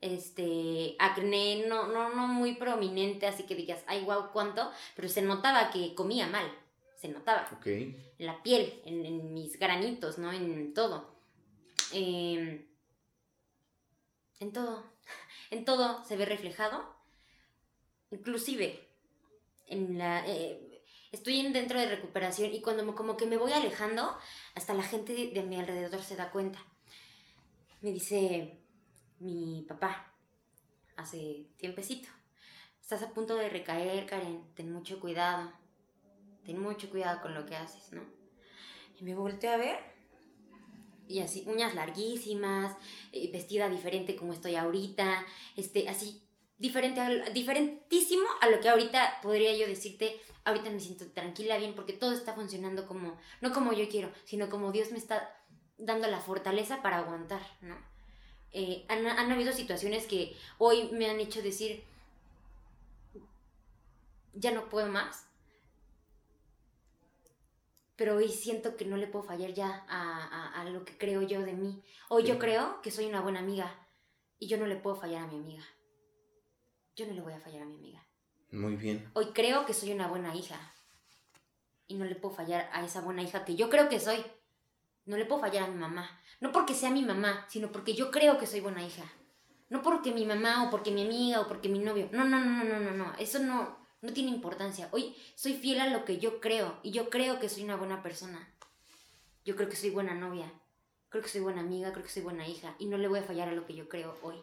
[0.00, 5.22] este, acné, no, no, no muy prominente, así que digas, ay, wow, cuánto, pero se
[5.22, 6.50] notaba que comía mal,
[6.96, 7.48] se notaba.
[7.52, 7.66] Ok.
[7.66, 10.32] En la piel, en, en mis granitos, ¿no?
[10.32, 11.16] En todo.
[11.92, 12.66] Eh,
[14.40, 14.84] en todo
[15.50, 16.94] en todo se ve reflejado,
[18.10, 18.88] inclusive
[19.66, 20.26] en la...
[20.26, 20.82] Eh,
[21.12, 24.16] estoy dentro de recuperación y cuando como que me voy alejando,
[24.54, 26.58] hasta la gente de, mi alrededor se da cuenta.
[27.80, 28.57] Me dice
[29.20, 30.12] mi papá
[30.96, 32.08] hace tiempecito,
[32.80, 35.52] estás a punto de recaer, Karen, ten mucho cuidado,
[36.44, 38.02] ten mucho cuidado con lo que haces, ¿no?
[38.98, 39.98] Y me volteé a ver
[41.08, 42.76] y así, uñas larguísimas,
[43.12, 45.24] eh, vestida diferente como estoy ahorita,
[45.56, 46.22] este, así,
[46.58, 47.00] diferente,
[47.32, 52.12] diferentísimo a lo que ahorita podría yo decirte, ahorita me siento tranquila, bien, porque todo
[52.12, 55.34] está funcionando como, no como yo quiero, sino como Dios me está
[55.78, 57.76] dando la fortaleza para aguantar, ¿no?
[58.52, 61.82] Eh, han, han habido situaciones que hoy me han hecho decir,
[64.34, 65.28] ya no puedo más,
[67.98, 71.52] pero hoy siento que no le puedo fallar ya a, lo que creo yo de
[71.52, 71.82] mí.
[72.08, 73.74] Hoy yo creo que soy una buena amiga
[74.38, 75.64] y yo no le puedo fallar a mi amiga.
[76.94, 78.06] Yo no le voy a fallar a mi amiga.
[78.52, 79.10] Muy bien.
[79.14, 80.72] Hoy creo que soy una buena hija
[81.88, 84.24] y no le puedo fallar a esa buena hija que yo creo que soy.
[85.08, 86.20] No le puedo fallar a mi mamá.
[86.38, 89.04] No porque sea mi mamá, sino porque yo creo que soy buena hija.
[89.70, 92.10] No porque mi mamá o porque mi amiga o porque mi novio.
[92.12, 93.14] No, no, no, no, no, no.
[93.18, 94.90] Eso no, no tiene importancia.
[94.92, 98.02] Hoy soy fiel a lo que yo creo y yo creo que soy una buena
[98.02, 98.52] persona.
[99.46, 100.52] Yo creo que soy buena novia.
[101.08, 103.22] Creo que soy buena amiga, creo que soy buena hija y no le voy a
[103.22, 104.36] fallar a lo que yo creo hoy.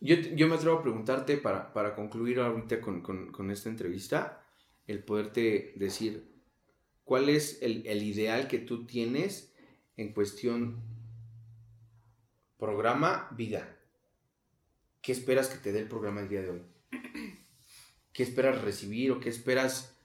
[0.00, 4.42] Yo, yo me atrevo a preguntarte para, para concluir ahorita con, con, con, esta entrevista,
[4.86, 6.39] el poderte decir
[7.10, 9.52] cuál es el, el ideal que tú tienes
[9.96, 10.80] en cuestión
[12.56, 13.76] programa vida.
[15.02, 16.62] ¿Qué esperas que te dé el programa el día de hoy?
[18.12, 19.98] ¿Qué esperas recibir o qué esperas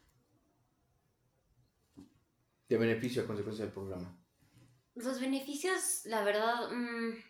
[2.69, 4.17] de beneficio a consecuencia del programa?
[4.95, 7.23] Los beneficios, la verdad, mm,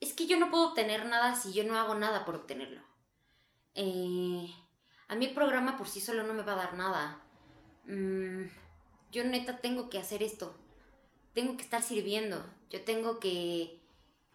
[0.00, 2.82] es que yo no puedo obtener nada si yo no hago nada por obtenerlo.
[3.74, 4.50] Eh,
[5.08, 7.24] a mí el programa por sí solo no me va a dar nada.
[7.88, 8.44] Mm,
[9.10, 10.54] yo neta tengo que hacer esto.
[11.34, 12.44] Tengo que estar sirviendo.
[12.70, 13.80] Yo tengo que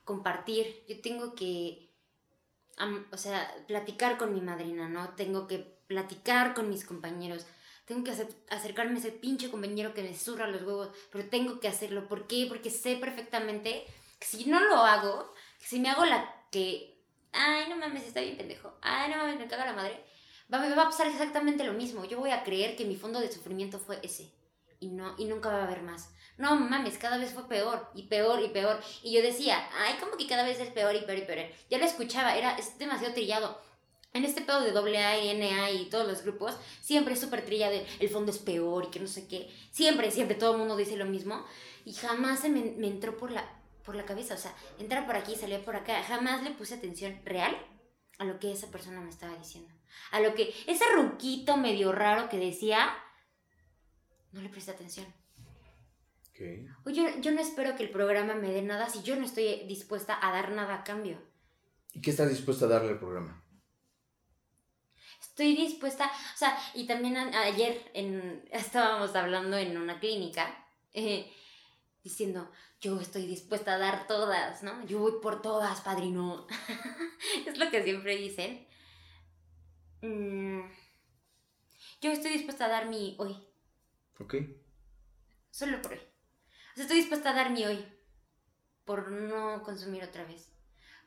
[0.04, 0.84] compartir.
[0.89, 1.93] Yo tengo que
[3.12, 5.10] o sea, platicar con mi madrina, ¿no?
[5.10, 7.45] Tengo que platicar con mis compañeros.
[7.86, 8.12] Tengo que
[8.49, 12.08] acercarme a ese pinche compañero que me zurra los huevos, pero tengo que hacerlo.
[12.08, 12.45] ¿Por qué?
[12.47, 13.86] Porque sé perfectamente
[14.20, 16.97] que si no lo hago, que si me hago la que,
[17.34, 20.01] ay, no mames, está bien pendejo, ay, no mames, me caga la madre,
[20.54, 22.06] va, me va a pasar exactamente lo mismo.
[22.06, 24.32] Yo voy a creer que mi fondo de sufrimiento fue ese
[24.80, 28.04] y, no, y nunca va a haber más no mames, cada vez fue peor y
[28.04, 28.80] peor y peor.
[29.04, 31.47] Y yo decía, ay, como que cada vez es peor y peor y peor.
[31.70, 33.62] Ya lo escuchaba, era, es demasiado trillado.
[34.14, 37.76] En este pedo de AA y NA y todos los grupos, siempre es súper trillado,
[37.99, 39.51] el fondo es peor y que no sé qué.
[39.72, 41.43] Siempre, siempre todo el mundo dice lo mismo.
[41.84, 43.43] Y jamás se me, me entró por la,
[43.84, 46.04] por la cabeza, o sea, entrar por aquí, salir por acá.
[46.04, 47.56] Jamás le puse atención real
[48.20, 49.74] a lo que esa persona me estaba diciendo.
[50.12, 52.94] A lo que ese ruquito medio raro que decía,
[54.32, 55.06] no le presté atención.
[56.86, 60.18] Oye, yo, no espero que el programa me dé nada si yo no estoy dispuesta
[60.22, 61.22] a dar nada a cambio.
[61.94, 63.41] ¿Y qué estás dispuesta a darle al programa?
[65.22, 71.32] Estoy dispuesta, o sea, y también ayer en, estábamos hablando en una clínica, eh,
[72.04, 74.86] diciendo, yo estoy dispuesta a dar todas, ¿no?
[74.86, 76.48] Yo voy por todas, padrino.
[77.48, 78.68] es lo que siempre dicen.
[80.04, 80.70] Mm,
[82.01, 83.38] yo estoy dispuesta a dar mi hoy.
[84.20, 84.36] Ok.
[85.49, 86.01] Solo por hoy
[86.76, 87.86] estoy dispuesta a dar mi hoy
[88.84, 90.49] por no consumir otra vez,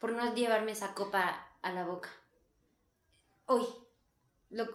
[0.01, 2.09] por no llevarme esa copa a la boca.
[3.45, 3.67] Hoy,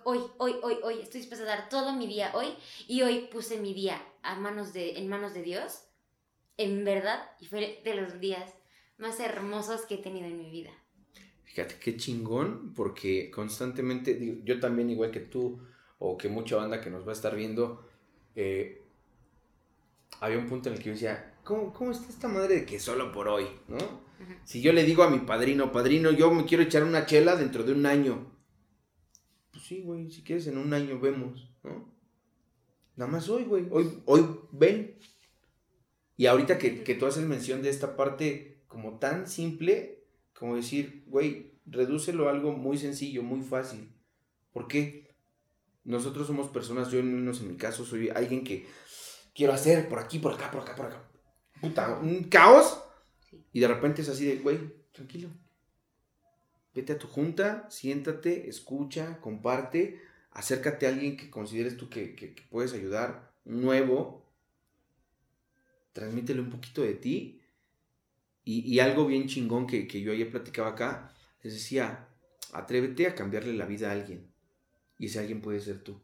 [0.04, 2.56] hoy, hoy, hoy, hoy, estoy dispuesta a dar todo mi día hoy
[2.88, 5.86] y hoy puse mi día a manos de, en manos de Dios,
[6.58, 8.54] en verdad, y fue de los días
[8.98, 10.72] más hermosos que he tenido en mi vida.
[11.52, 15.60] Fíjate qué chingón, porque constantemente, yo también igual que tú,
[16.00, 17.86] o que mucha banda que nos va a estar viendo,
[18.38, 18.82] eh,
[20.22, 22.80] había un punto en el que yo decía, ¿cómo, cómo está esta madre de que
[22.80, 23.48] solo por hoy?
[23.68, 23.78] ¿No?
[24.46, 27.64] Si yo le digo a mi padrino, padrino, yo me quiero echar una chela dentro
[27.64, 28.32] de un año.
[29.52, 31.94] Pues sí, güey, si quieres en un año vemos, ¿no?
[32.96, 34.98] Nada más hoy, güey, hoy, hoy ven.
[36.16, 40.01] Y ahorita que, que tú haces mención de esta parte como tan simple,
[40.42, 43.94] como decir, güey, redúcelo a algo muy sencillo, muy fácil.
[44.52, 45.14] ¿Por qué?
[45.84, 48.66] Nosotros somos personas, yo en mi caso soy alguien que
[49.36, 51.08] quiero hacer por aquí, por acá, por acá, por acá.
[51.62, 52.82] Puta, un caos.
[53.54, 54.58] Y de repente es así de, güey,
[54.92, 55.30] tranquilo.
[56.74, 62.74] Vete a tu junta, siéntate, escucha, comparte, acércate a alguien que consideres tú que, puedes
[62.74, 64.26] ayudar, nuevo.
[65.94, 67.41] Transmítele un poquito de ti.
[68.44, 71.14] Y, algo bien chingón que, que yo ayer platicaba acá,
[71.44, 72.08] les decía,
[72.54, 74.28] atrévete a cambiarle la vida a alguien.
[74.98, 76.02] Y ese alguien puede ser tú.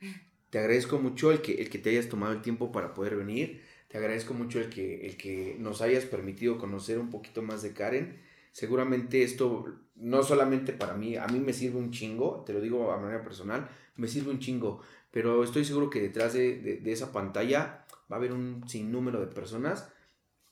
[0.50, 3.62] Te agradezco mucho el que, el que te hayas tomado el tiempo para poder venir.
[3.88, 7.74] Te agradezco mucho el que, el que nos hayas permitido conocer un poquito más de
[7.74, 8.18] Karen.
[8.52, 9.66] Seguramente esto
[9.98, 13.22] no solamente para mí, a mí me sirve un chingo, te lo digo a manera
[13.22, 18.18] personal, me sirve un chingo, pero estoy seguro que detrás de, esa pantalla va a
[18.18, 19.92] haber un sinnúmero de personas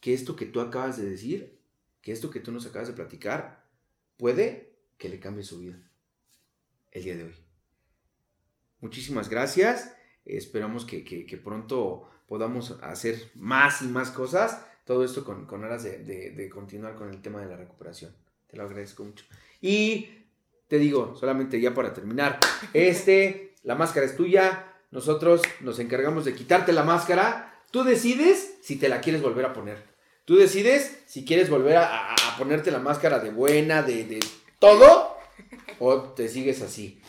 [0.06, 1.58] que esto que tú acabas de decir,
[2.00, 3.66] que esto que tú nos acabas de platicar,
[4.16, 5.80] puede que le cambie su vida
[6.92, 7.34] el día de hoy.
[8.78, 9.96] Muchísimas gracias.
[10.24, 14.64] Esperamos que, pronto podamos hacer más y más cosas.
[14.84, 18.14] Todo esto con, con horas de, continuar con el tema de la recuperación.
[18.46, 19.24] Te lo agradezco mucho.
[19.60, 20.08] Y
[20.68, 22.38] te digo, solamente ya para terminar,
[22.74, 24.72] este, la máscara es tuya.
[24.92, 27.60] Nosotros nos encargamos de quitarte la máscara.
[27.72, 29.95] Tú decides si te la quieres volver a poner.
[30.26, 34.18] Tú decides si quieres volver a, ponerte la máscara de buena, de, de
[34.58, 35.16] todo,
[35.78, 37.00] o te sigues así.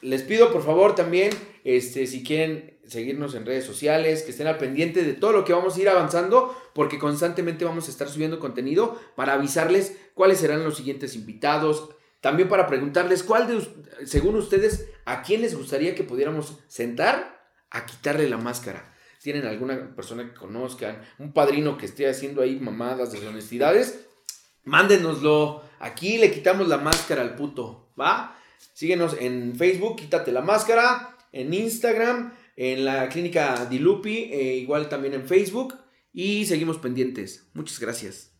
[0.00, 1.30] Les pido por favor también,
[1.64, 5.52] este, si quieren seguirnos en redes sociales, que estén al pendiente de todo lo que
[5.52, 10.64] vamos a ir avanzando, porque constantemente vamos a estar subiendo contenido para avisarles cuáles serán
[10.64, 11.90] los siguientes invitados,
[12.22, 17.84] también para preguntarles cuál de, según ustedes, a quién les gustaría que pudiéramos sentar a
[17.84, 18.89] quitarle la máscara.
[19.22, 21.02] ¿Tienen alguna persona que conozcan?
[21.18, 24.06] Un padrino que esté haciendo ahí mamadas, deshonestidades?
[24.64, 25.62] Mándenoslo.
[25.78, 28.36] Aquí le quitamos la máscara al puto, ¿va?
[28.72, 31.18] Síguenos en Facebook, quítate la máscara.
[31.32, 35.74] En Instagram, en la clínica Dilupi, eh, igual también en Facebook.
[36.14, 37.50] Y seguimos pendientes.
[37.52, 38.39] Muchas gracias.